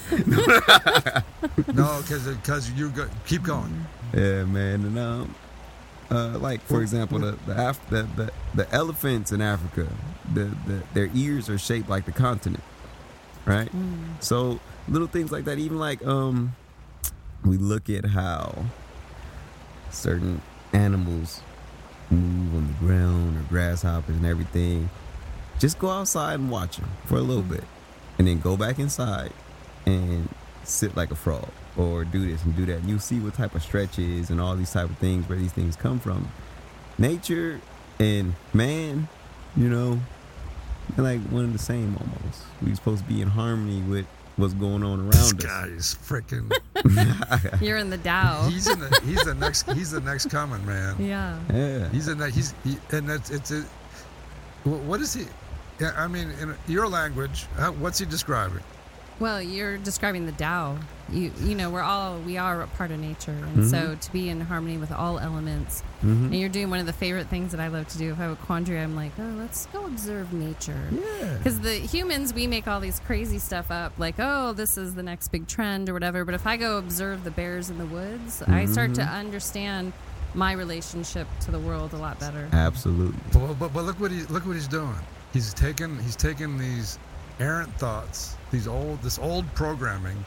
[1.73, 3.85] No, because because you go, keep going.
[4.13, 4.85] Yeah, man.
[4.85, 5.35] And um,
[6.09, 9.87] uh, like for example, the the, Af- the the the elephants in Africa,
[10.33, 12.63] the, the their ears are shaped like the continent,
[13.45, 13.69] right?
[14.19, 15.59] So little things like that.
[15.59, 16.55] Even like um,
[17.43, 18.65] we look at how
[19.89, 20.41] certain
[20.73, 21.41] animals
[22.09, 24.89] move on the ground or grasshoppers and everything.
[25.59, 27.63] Just go outside and watch them for a little bit,
[28.17, 29.31] and then go back inside
[29.85, 30.27] and
[30.63, 32.77] sit like a frog or do this and do that.
[32.77, 35.51] And you see what type of stretches and all these type of things where these
[35.51, 36.29] things come from.
[36.97, 37.61] Nature
[37.99, 39.07] and man,
[39.55, 39.99] you know,
[40.95, 42.43] they're like one and the same almost.
[42.61, 44.05] We're supposed to be in harmony with
[44.37, 45.45] what's going on This around us.
[45.45, 46.51] guy is freaking.
[47.61, 48.47] You're in the Tao.
[48.49, 50.95] He's in the he's the next he's the next coming man.
[50.99, 51.37] yeah.
[51.53, 51.89] Yeah.
[51.89, 53.61] He's in that he's he, and it's it's a,
[54.63, 55.25] what is he?
[55.79, 58.61] Yeah, I mean, in your language, how, what's he describing?
[59.21, 60.77] Well, you're describing the Tao.
[61.11, 63.67] You you know we're all we are a part of nature, and Mm-hmm.
[63.69, 65.83] so to be in harmony with all elements.
[66.03, 66.25] Mhm.
[66.25, 68.11] And you're doing one of the favorite things that I love to do.
[68.13, 70.89] If I have a quandary, I'm like, oh, let's go observe nature.
[70.91, 71.35] Yeah.
[71.37, 75.03] Because the humans, we make all these crazy stuff up, like, oh, this is the
[75.03, 76.25] next big trend or whatever.
[76.25, 79.93] But if I go observe the bears in the woods, I start to understand
[80.33, 82.47] my relationship to the world a lot better.
[82.53, 83.19] Absolutely.
[83.33, 84.95] But, but, but look what he look what he's doing.
[85.33, 86.97] He's taken he's taken these
[87.39, 90.23] errant thoughts, these old this old programming,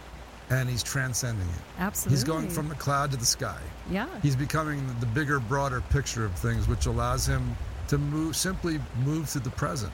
[0.50, 1.62] and he's transcending it.
[1.78, 2.16] Absolutely.
[2.16, 3.60] He's going from the cloud to the sky.
[3.90, 4.08] yeah.
[4.22, 7.56] He's becoming the bigger, broader picture of things, which allows him
[7.88, 9.92] to move simply move through the present.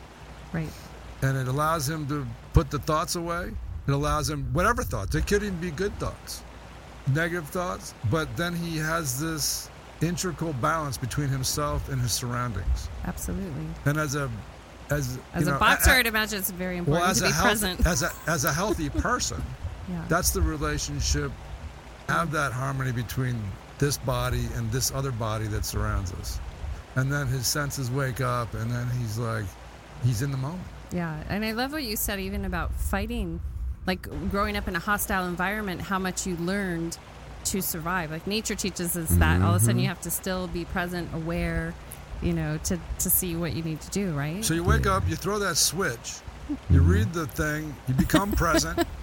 [0.52, 0.70] Right.
[1.22, 3.52] and it allows him to put the thoughts away.
[3.86, 5.14] It allows him whatever thoughts.
[5.14, 6.42] It could even be good thoughts,
[7.14, 9.70] negative thoughts, but then he has this
[10.02, 12.88] integral balance between himself and his surroundings.
[13.06, 13.66] Absolutely.
[13.84, 14.30] And as a
[14.90, 17.28] as As a know, boxer, I, would imagine it's very well, important as to a
[17.28, 17.86] be health- present.
[17.86, 19.42] as a as a healthy person,
[19.88, 20.04] Yeah.
[20.08, 21.32] That's the relationship.
[22.08, 23.40] Have that harmony between
[23.78, 26.38] this body and this other body that surrounds us.
[26.96, 29.44] And then his senses wake up, and then he's like,
[30.04, 30.62] he's in the moment.
[30.92, 33.40] Yeah, and I love what you said even about fighting,
[33.86, 36.98] like growing up in a hostile environment, how much you learned
[37.44, 38.10] to survive.
[38.10, 39.40] Like nature teaches us that.
[39.40, 39.82] All of a sudden, mm-hmm.
[39.82, 41.74] you have to still be present, aware,
[42.22, 44.12] you know, to to see what you need to do.
[44.12, 44.44] Right?
[44.44, 46.90] So you wake up, you throw that switch, you mm-hmm.
[46.90, 48.86] read the thing, you become present.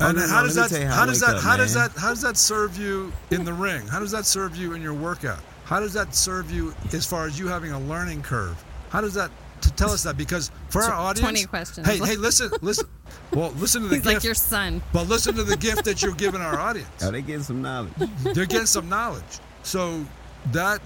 [0.00, 1.74] Oh, And no, then no, how does that how how does that up, how does
[1.74, 3.84] that how does that serve you in the ring?
[3.88, 5.40] How does that serve you in your workout?
[5.64, 8.62] How does that serve you as far as you having a learning curve?
[8.90, 9.32] How does that
[9.62, 11.86] to tell us that because for our audience 20 questions.
[11.86, 12.86] Hey, hey, listen, listen.
[13.32, 14.14] Well, listen to the He's gift.
[14.16, 14.82] like your son.
[14.92, 17.92] but listen to the gift that you're giving our audience Are they getting some knowledge.
[18.22, 19.24] they're getting some knowledge.
[19.62, 20.04] So
[20.52, 20.80] that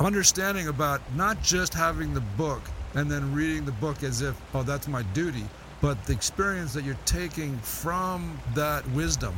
[0.00, 2.62] understanding about not just having the book
[2.94, 5.44] and then reading the book as if, oh, that's my duty,
[5.80, 9.34] but the experience that you're taking from that wisdom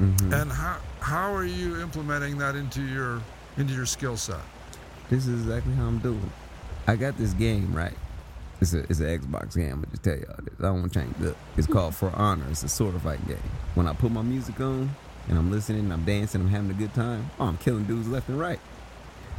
[0.00, 0.32] mm-hmm.
[0.32, 3.22] and how how are you implementing that into your
[3.56, 4.40] into your skill set?
[5.08, 6.30] This is exactly how I'm doing.
[6.86, 7.96] I got this game right.
[8.60, 9.72] It's a it's an Xbox game.
[9.72, 10.54] I'm gonna just tell y'all this.
[10.58, 11.36] I don't want to change it.
[11.56, 12.46] It's called For Honor.
[12.50, 13.36] It's a sword fight game.
[13.74, 14.90] When I put my music on
[15.28, 17.30] and I'm listening, and I'm dancing, I'm having a good time.
[17.38, 18.60] Oh, I'm killing dudes left and right.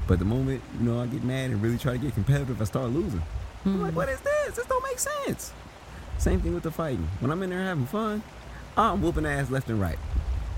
[0.08, 2.66] But the moment you know I get mad and really try to get competitive, I
[2.66, 3.22] start losing.
[3.66, 3.98] I'm like, hmm.
[3.98, 4.56] what is this?
[4.56, 5.52] This don't make sense.
[6.18, 7.08] Same thing with the fighting.
[7.20, 8.24] When I'm in there having fun,
[8.78, 10.00] I'm whooping ass left and right.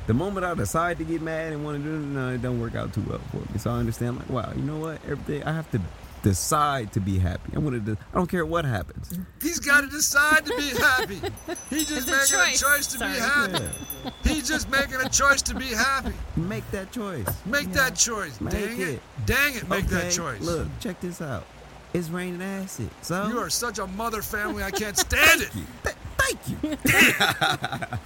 [0.08, 2.60] The moment I decide to get mad and want to do it, no, it don't
[2.60, 3.60] work out too well for me.
[3.60, 5.00] So I understand, like, wow, you know what?
[5.08, 5.82] Every day I have to
[6.24, 7.52] decide to be happy.
[7.56, 7.98] I want to.
[8.14, 9.18] I don't care what happens.
[9.42, 11.22] He's got to decide to be happy.
[11.70, 12.62] He's just It's a making choice.
[12.62, 13.14] a choice to Sorry.
[13.14, 13.66] be happy.
[14.24, 16.14] He's just making a choice to be happy.
[16.36, 17.28] Make that choice.
[17.46, 18.40] Make that choice.
[18.42, 18.88] Make Dang it.
[18.90, 19.02] it.
[19.26, 20.42] Dang it, make that choice.
[20.42, 21.46] Look, check this out.
[21.94, 22.90] It's raining acid.
[23.02, 25.50] So You are such a mother family, I can't stand it.
[25.84, 26.56] Th- thank you.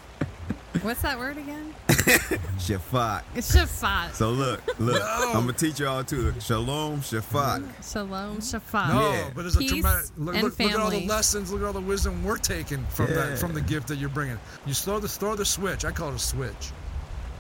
[0.82, 1.74] What's that word again?
[2.04, 3.24] Shafat.
[3.36, 4.14] It's shafat.
[4.14, 5.00] So look, look.
[5.00, 5.32] No.
[5.34, 6.34] I'm gonna teach y'all too.
[6.40, 7.64] Shalom, Shafat.
[7.92, 8.90] Shalom, shafat.
[8.94, 9.30] No, Yeah.
[9.34, 11.66] but there's a Peace tremendous look, and look, look at all the lessons, look at
[11.68, 13.16] all the wisdom we're taking from Yeah.
[13.16, 14.40] that from the gift that you're bringing.
[14.66, 15.86] You throw the throw the switch.
[15.86, 16.72] I call it a switch.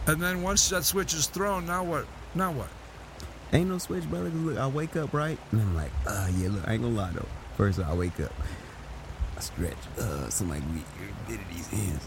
[0.07, 2.05] And then once that switch is thrown, now what?
[2.35, 2.67] Now what?
[3.53, 4.29] Ain't no switch, brother.
[4.29, 6.49] 'cause Look, I wake up right, and I'm like, uh, yeah.
[6.49, 7.27] Look, I ain't gonna lie though.
[7.57, 8.33] First, I wake up,
[9.37, 9.77] I stretch.
[9.99, 10.85] Uh, somebody gonna get
[11.29, 12.01] rid of these hands.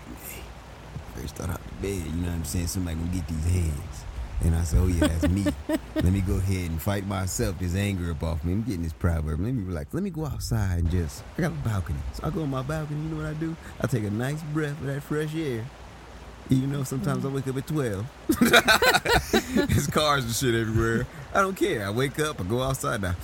[1.16, 2.66] First thought out the bed, you know what I'm saying?
[2.66, 4.04] Somebody gonna get these hands.
[4.42, 5.46] And I said, oh yeah, that's me.
[5.94, 8.52] let me go ahead and fight myself, this anger up off me.
[8.52, 9.40] I'm getting this proverb.
[9.40, 9.94] Let me relax.
[9.94, 11.98] Let me go outside and just, I got a balcony.
[12.12, 13.56] So I go on my balcony, you know what I do?
[13.80, 15.64] I take a nice breath of that fresh air.
[16.50, 17.36] Even though sometimes I mm-hmm.
[17.36, 18.06] wake up at 12.
[19.68, 21.06] There's cars and shit everywhere.
[21.34, 21.86] I don't care.
[21.86, 23.16] I wake up, I go outside now.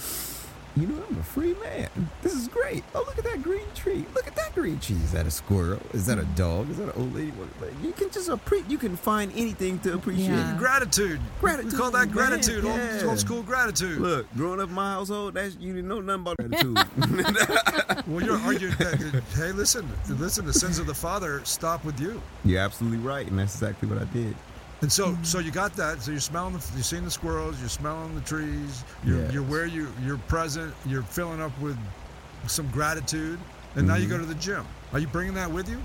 [0.75, 1.89] You know, I'm a free man.
[2.23, 2.83] This is great.
[2.95, 4.07] Oh, look at that green tree.
[4.15, 4.97] Look at that green tree.
[4.97, 5.79] Is that a squirrel?
[5.93, 6.71] Is that a dog?
[6.71, 7.31] Is that an old lady?
[7.33, 8.71] What- like, You can just appreciate.
[8.71, 10.29] You can find anything to appreciate.
[10.29, 10.57] Yeah.
[10.59, 11.21] Gratitude.
[11.41, 12.65] Gratitude, We call that man, gratitude.
[12.65, 13.03] Old, yeah.
[13.05, 14.01] old school gratitude.
[14.01, 16.79] Look, growing up in my household, that's you didn't know nothing about gratitude.
[18.07, 18.75] Well, you're arguing.
[18.79, 20.45] that- hey, listen, listen.
[20.47, 22.21] The sins of the father stop with you.
[22.45, 24.35] You're absolutely right, and that's exactly what I did.
[24.83, 25.25] And so, hmm.
[25.25, 26.03] so you got that.
[26.03, 28.85] So you're smelling, the, you're seeing the squirrels, you're smelling the trees.
[29.05, 29.33] You're, Yes.
[29.33, 30.75] you're where you, you're present.
[30.87, 31.79] You're filling up with
[32.49, 33.39] some gratitude,
[33.77, 34.13] and now you mm-hmm.
[34.15, 34.67] go to the gym.
[34.93, 35.81] Are you bringing that with you?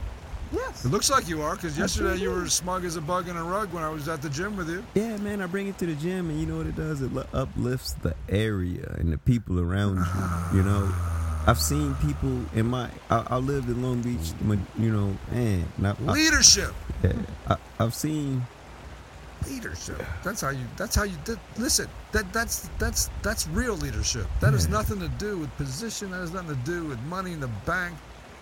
[0.51, 0.85] Yes.
[0.85, 3.43] It looks like you are, because yesterday you were smug as a bug in a
[3.43, 4.83] rug when I was at the gym with you.
[4.95, 7.01] Yeah, man, I bring it to the gym, and you know what it does?
[7.01, 10.57] It uplifts the area and the people around you.
[10.57, 11.43] You know, ah.
[11.47, 12.89] I've seen people in my.
[13.09, 14.31] I, I lived in Long Beach,
[14.79, 15.65] you know, man.
[15.77, 16.73] and I, I, Leadership,
[17.03, 17.13] yeah,
[17.47, 18.45] I, I've seen.
[19.45, 20.03] Leadership.
[20.23, 20.65] That's how you.
[20.77, 21.39] That's how you did.
[21.57, 24.27] Listen, that that's that's that's real leadership.
[24.39, 24.73] That has hmm.
[24.73, 26.11] nothing to do with position.
[26.11, 27.97] That has nothing to do with money in the bank.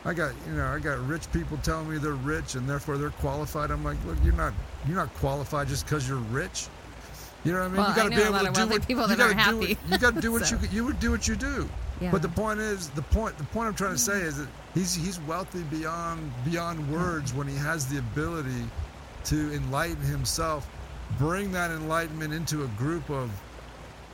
[0.06, 3.10] I got you know I got rich people telling me they're rich and therefore they're
[3.10, 3.72] qualified.
[3.72, 4.54] I'm like, look, you're not
[4.88, 6.68] you're not qualified just because you're rich.
[7.44, 7.78] You know what I mean?
[7.78, 9.40] Well, you I gotta be able to do what people you gotta do.
[9.40, 9.58] happy.
[9.76, 10.58] What, you got to do what So.
[10.58, 11.70] you you would do what you do.
[12.02, 12.12] Yeah.
[12.12, 14.26] But the point is, the point the point I'm trying to say mm.
[14.26, 17.38] is that he's he's wealthy beyond beyond words mm.
[17.38, 18.66] when he has the ability
[19.26, 20.68] to enlighten himself,
[21.18, 23.32] bring that enlightenment into a group of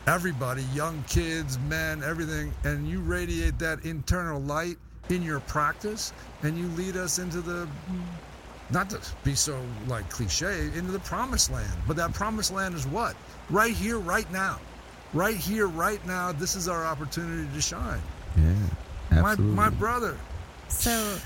[0.08, 4.78] everybody, young kids, men, everything, and you radiate that internal light
[5.10, 7.68] in your practice, and you lead us into the
[8.70, 11.74] not to be so like cliche into the promised land.
[11.88, 13.16] But that promised land is what?
[13.50, 14.60] Right here right now.
[15.14, 18.02] Right here right now this is our opportunity to shine.
[18.38, 18.54] Yeah,
[19.12, 19.56] my, absolutely.
[19.56, 20.18] my brother.
[20.70, 21.18] So,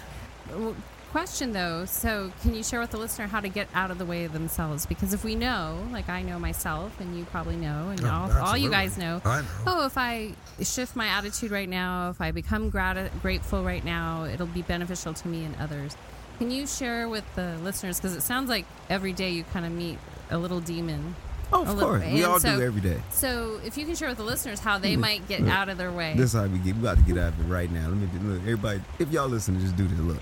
[0.50, 0.76] w-
[1.16, 1.86] question though.
[1.86, 4.34] So, can you share with the listener how to get out of the way of
[4.34, 4.86] themselves?
[4.86, 8.48] Because if we know, like I know myself, and you probably know, and Oh, all,
[8.50, 9.22] all you guys know.
[9.24, 9.44] Know.
[9.66, 14.26] Oh, if I shift my attitude right now, if I become grat- grateful right now,
[14.26, 15.96] it'll be beneficial to me and others.
[16.38, 19.72] Can you share with the listeners because it sounds like every day you kind of
[19.72, 19.98] meet
[20.30, 21.16] a little demon.
[21.54, 22.02] Oh, of course.
[22.02, 23.02] We and all so- do every day.
[23.12, 25.78] So if you can share with the listeners how they might get look, out of
[25.78, 26.14] their way.
[26.18, 26.76] This is how we get.
[26.76, 27.88] We got to get out of it right now.
[27.88, 28.42] Let me look.
[28.42, 30.00] Everybody, if y'all listen, just do this.
[30.00, 30.18] Look.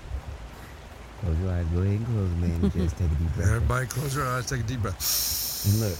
[1.24, 1.66] Close your eyes.
[1.66, 2.70] Go ahead and close them, man.
[2.70, 3.48] Just take a deep breath.
[3.48, 5.64] Everybody close your eyes, take a deep breath.
[5.66, 5.98] And look,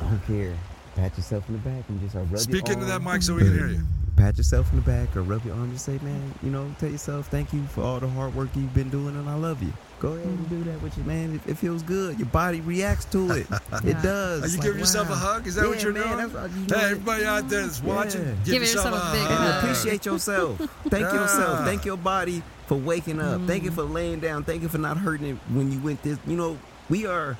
[0.00, 0.56] I don't, care.
[0.94, 3.42] Pat yourself in the back and just uh, rub Speak into that mic so we
[3.42, 3.82] can hear you.
[4.16, 5.72] Pat yourself in the back or rub your arm.
[5.72, 8.72] Just say, man, you know, tell yourself thank you for all the hard work you've
[8.72, 9.72] been doing and I love you.
[9.98, 11.40] Go ahead and do that with you, man.
[11.46, 12.18] It, it feels good.
[12.18, 13.46] Your body reacts to it.
[13.84, 14.42] It does.
[14.42, 15.46] Are you It's giving like, yourself a hug?
[15.46, 16.50] Is that what you're man, doing?
[16.54, 16.84] you know Hey, what?
[16.84, 18.26] everybody out there that's watching, Yeah.
[18.32, 19.38] give, Give yourself, yourself a big hug.
[19.38, 19.64] hug.
[19.64, 20.58] Appreciate yourself.
[20.88, 21.14] Thank Yeah.
[21.14, 21.64] yourself.
[21.64, 23.40] Thank your body for waking up.
[23.46, 23.66] Thank Mm.
[23.66, 24.44] you for laying down.
[24.44, 26.18] Thank you for not hurting it when you went this.
[26.26, 26.58] You know,
[26.90, 27.38] we are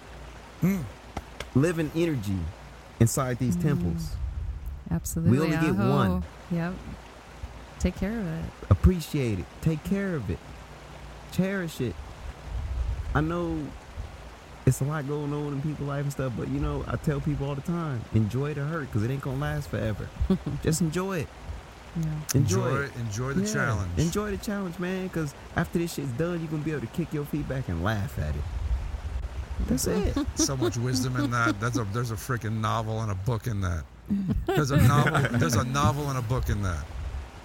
[0.63, 0.85] Mm.
[1.55, 2.39] living energy
[3.01, 4.11] inside these temples.
[4.91, 5.37] Absolutely.
[5.39, 6.23] We only get Oh, one.
[6.51, 6.73] Yep.
[7.81, 8.45] Take care of it.
[8.71, 9.45] Appreciate it.
[9.61, 10.39] Take care of it.
[11.33, 11.95] Cherish it.
[13.17, 13.59] I know
[14.67, 17.19] it's a lot going on in people's life and stuff, but you know, I tell
[17.19, 20.07] people all the time, enjoy the hurt because it ain't gonna last forever.
[20.63, 21.29] Just enjoy it.
[21.97, 22.05] Yeah.
[22.35, 22.97] Enjoy, Enjoy, it.
[22.97, 23.55] enjoy the Yeah.
[23.55, 23.91] challenge.
[23.97, 27.11] Enjoy the challenge, man, because after this shit's done, you're gonna be able to kick
[27.15, 28.43] your feet back and laugh at it.
[29.67, 30.21] That's mm-hmm.
[30.21, 30.27] it.
[30.39, 31.59] so much wisdom in that.
[31.59, 33.85] That's a there's a freaking novel and a book in that.
[34.47, 35.39] There's a novel.
[35.39, 36.85] There's a novel and a book in that.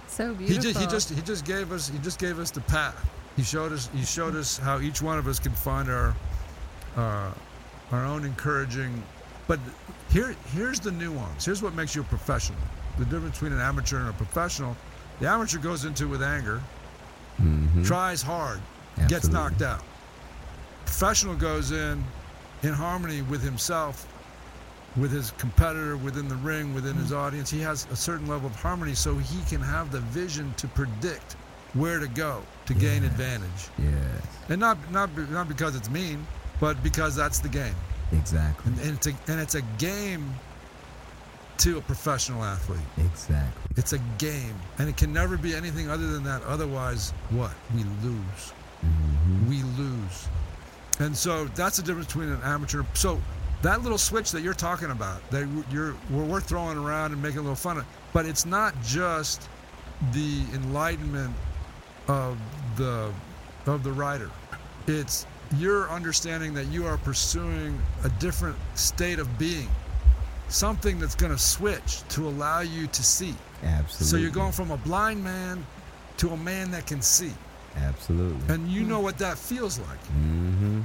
[0.06, 0.54] So beautiful.
[0.54, 2.94] He just he just he just gave us he just gave us the path.
[3.36, 6.14] He showed us he showed us how each one of us can find our
[6.96, 7.30] uh,
[7.90, 9.02] our own encouraging.
[9.48, 9.58] But
[10.10, 11.44] here here's the nuance.
[11.44, 12.58] Here's what makes you a professional.
[12.98, 14.76] The difference between an amateur and a professional.
[15.20, 16.60] The amateur goes into it with anger,
[17.40, 17.86] Mhm.
[17.86, 18.60] tries hard,
[19.08, 19.82] gets knocked out.
[20.84, 22.04] Professional goes in
[22.62, 24.06] in harmony with himself,
[24.96, 27.50] with his competitor within the ring, within his audience.
[27.50, 31.36] He has a certain level of harmony so he can have the vision to predict
[31.74, 32.42] where to go
[32.74, 33.68] to gain advantage.
[33.78, 36.26] Yes, And not not not because it's mean,
[36.60, 37.74] but because that's the game.
[38.12, 38.72] exactly.
[38.72, 40.32] And, and it's a and it's a game
[41.58, 42.80] to a professional athlete.
[42.98, 43.62] Exactly.
[43.76, 46.42] It's a game, and it can never be anything other than that.
[46.44, 47.52] Otherwise, what?
[47.74, 48.52] We lose.
[48.84, 49.48] Mhm.
[49.48, 50.28] We lose.
[50.98, 52.82] And so that's the difference between an amateur.
[52.94, 53.20] So
[53.62, 57.38] that little switch that you're talking about, that you're we're, we're throwing around and making
[57.38, 59.48] a little fun of, but it's not just
[60.12, 61.32] the enlightenment
[62.08, 62.38] of
[62.76, 63.12] the
[63.66, 64.30] of the writer.
[64.86, 65.26] It's
[65.56, 69.68] your understanding that you are pursuing a different state of being,
[70.48, 73.34] something that's going to switch to allow you to see.
[73.62, 74.06] Absolutely.
[74.06, 75.64] So you're going from a blind man
[76.18, 77.32] to a man that can see,
[77.76, 78.54] Absolutely.
[78.54, 80.02] and you know what that feels like.
[80.04, 80.80] Mm-hmm.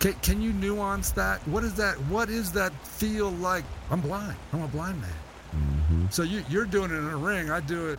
[0.00, 1.46] Can, can you nuance that?
[1.48, 1.96] What is that?
[2.06, 3.64] What is that feel like?
[3.90, 4.36] I'm blind.
[4.52, 5.10] I'm a blind man.
[5.56, 6.06] Mm-hmm.
[6.10, 7.50] So you, you're doing it in a ring.
[7.50, 7.98] I do it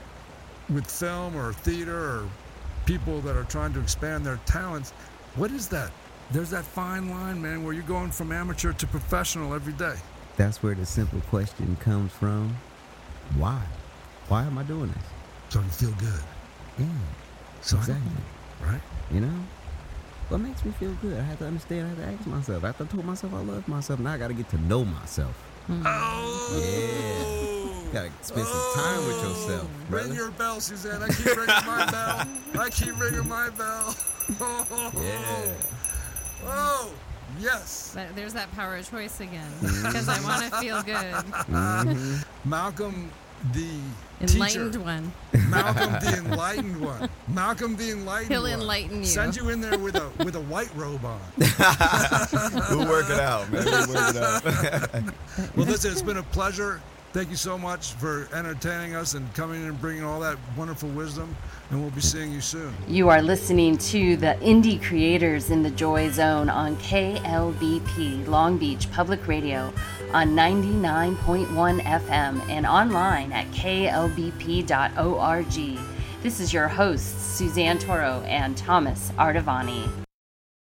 [0.70, 2.30] with film or theater or
[2.86, 4.91] people that are trying to expand their talents.
[5.36, 5.91] What is that?
[6.32, 9.95] There's that fine line, man, where you're going from amateur to professional every day.
[10.38, 12.55] That's where the simple question comes from.
[13.38, 13.61] Why?
[14.28, 15.03] Why am I doing this?
[15.49, 16.22] So you feel good.
[16.78, 16.86] Yeah,
[17.61, 18.11] So I- exactly.
[18.65, 18.82] right?
[19.11, 19.34] You know?
[20.30, 21.20] What makes me feel good?
[21.20, 21.88] I have to understand.
[21.88, 22.63] I have to ask myself.
[22.63, 25.36] After I told myself I love myself, now I got to get to know myself.
[25.65, 25.82] Hmm.
[25.86, 27.78] Oh!
[27.91, 31.01] Gotta spend some time with yourself, Ring your bell, Suzanne.
[31.01, 32.61] I keep ringing my bell.
[32.63, 33.95] I keep ringing my bell.
[34.29, 35.53] Yeah.
[36.45, 36.91] Oh,
[37.39, 37.91] yes.
[37.95, 41.13] But there's that power of choice again because I want to feel good.
[41.49, 42.23] Mhm.
[42.45, 43.09] Malcolm
[43.53, 43.67] the
[44.21, 44.83] Enlightened teacher.
[44.85, 45.11] one.
[45.49, 47.09] Malcolm the enlightened one.
[47.29, 48.51] Malcolm the enlightened He'll one.
[48.51, 49.05] enlighten you.
[49.05, 51.19] Send you in there with a with a white robe on.
[52.69, 53.65] we'll work it out, man.
[53.65, 55.55] We'll work it out.
[55.55, 56.81] Well, listen, it's been a pleasure.
[57.12, 60.89] Thank you so much for entertaining us and coming in and bringing all that wonderful
[60.89, 61.36] wisdom.
[61.72, 62.72] And we'll be seeing you soon.
[62.88, 68.91] You are listening to the Indie Creators in the Joy Zone on KLBP Long Beach
[68.91, 69.74] Public Radio
[70.14, 74.68] on 99.1 FM and online at klbp.org.
[76.22, 79.89] This is your hosts, Suzanne Toro and Thomas Ardavany.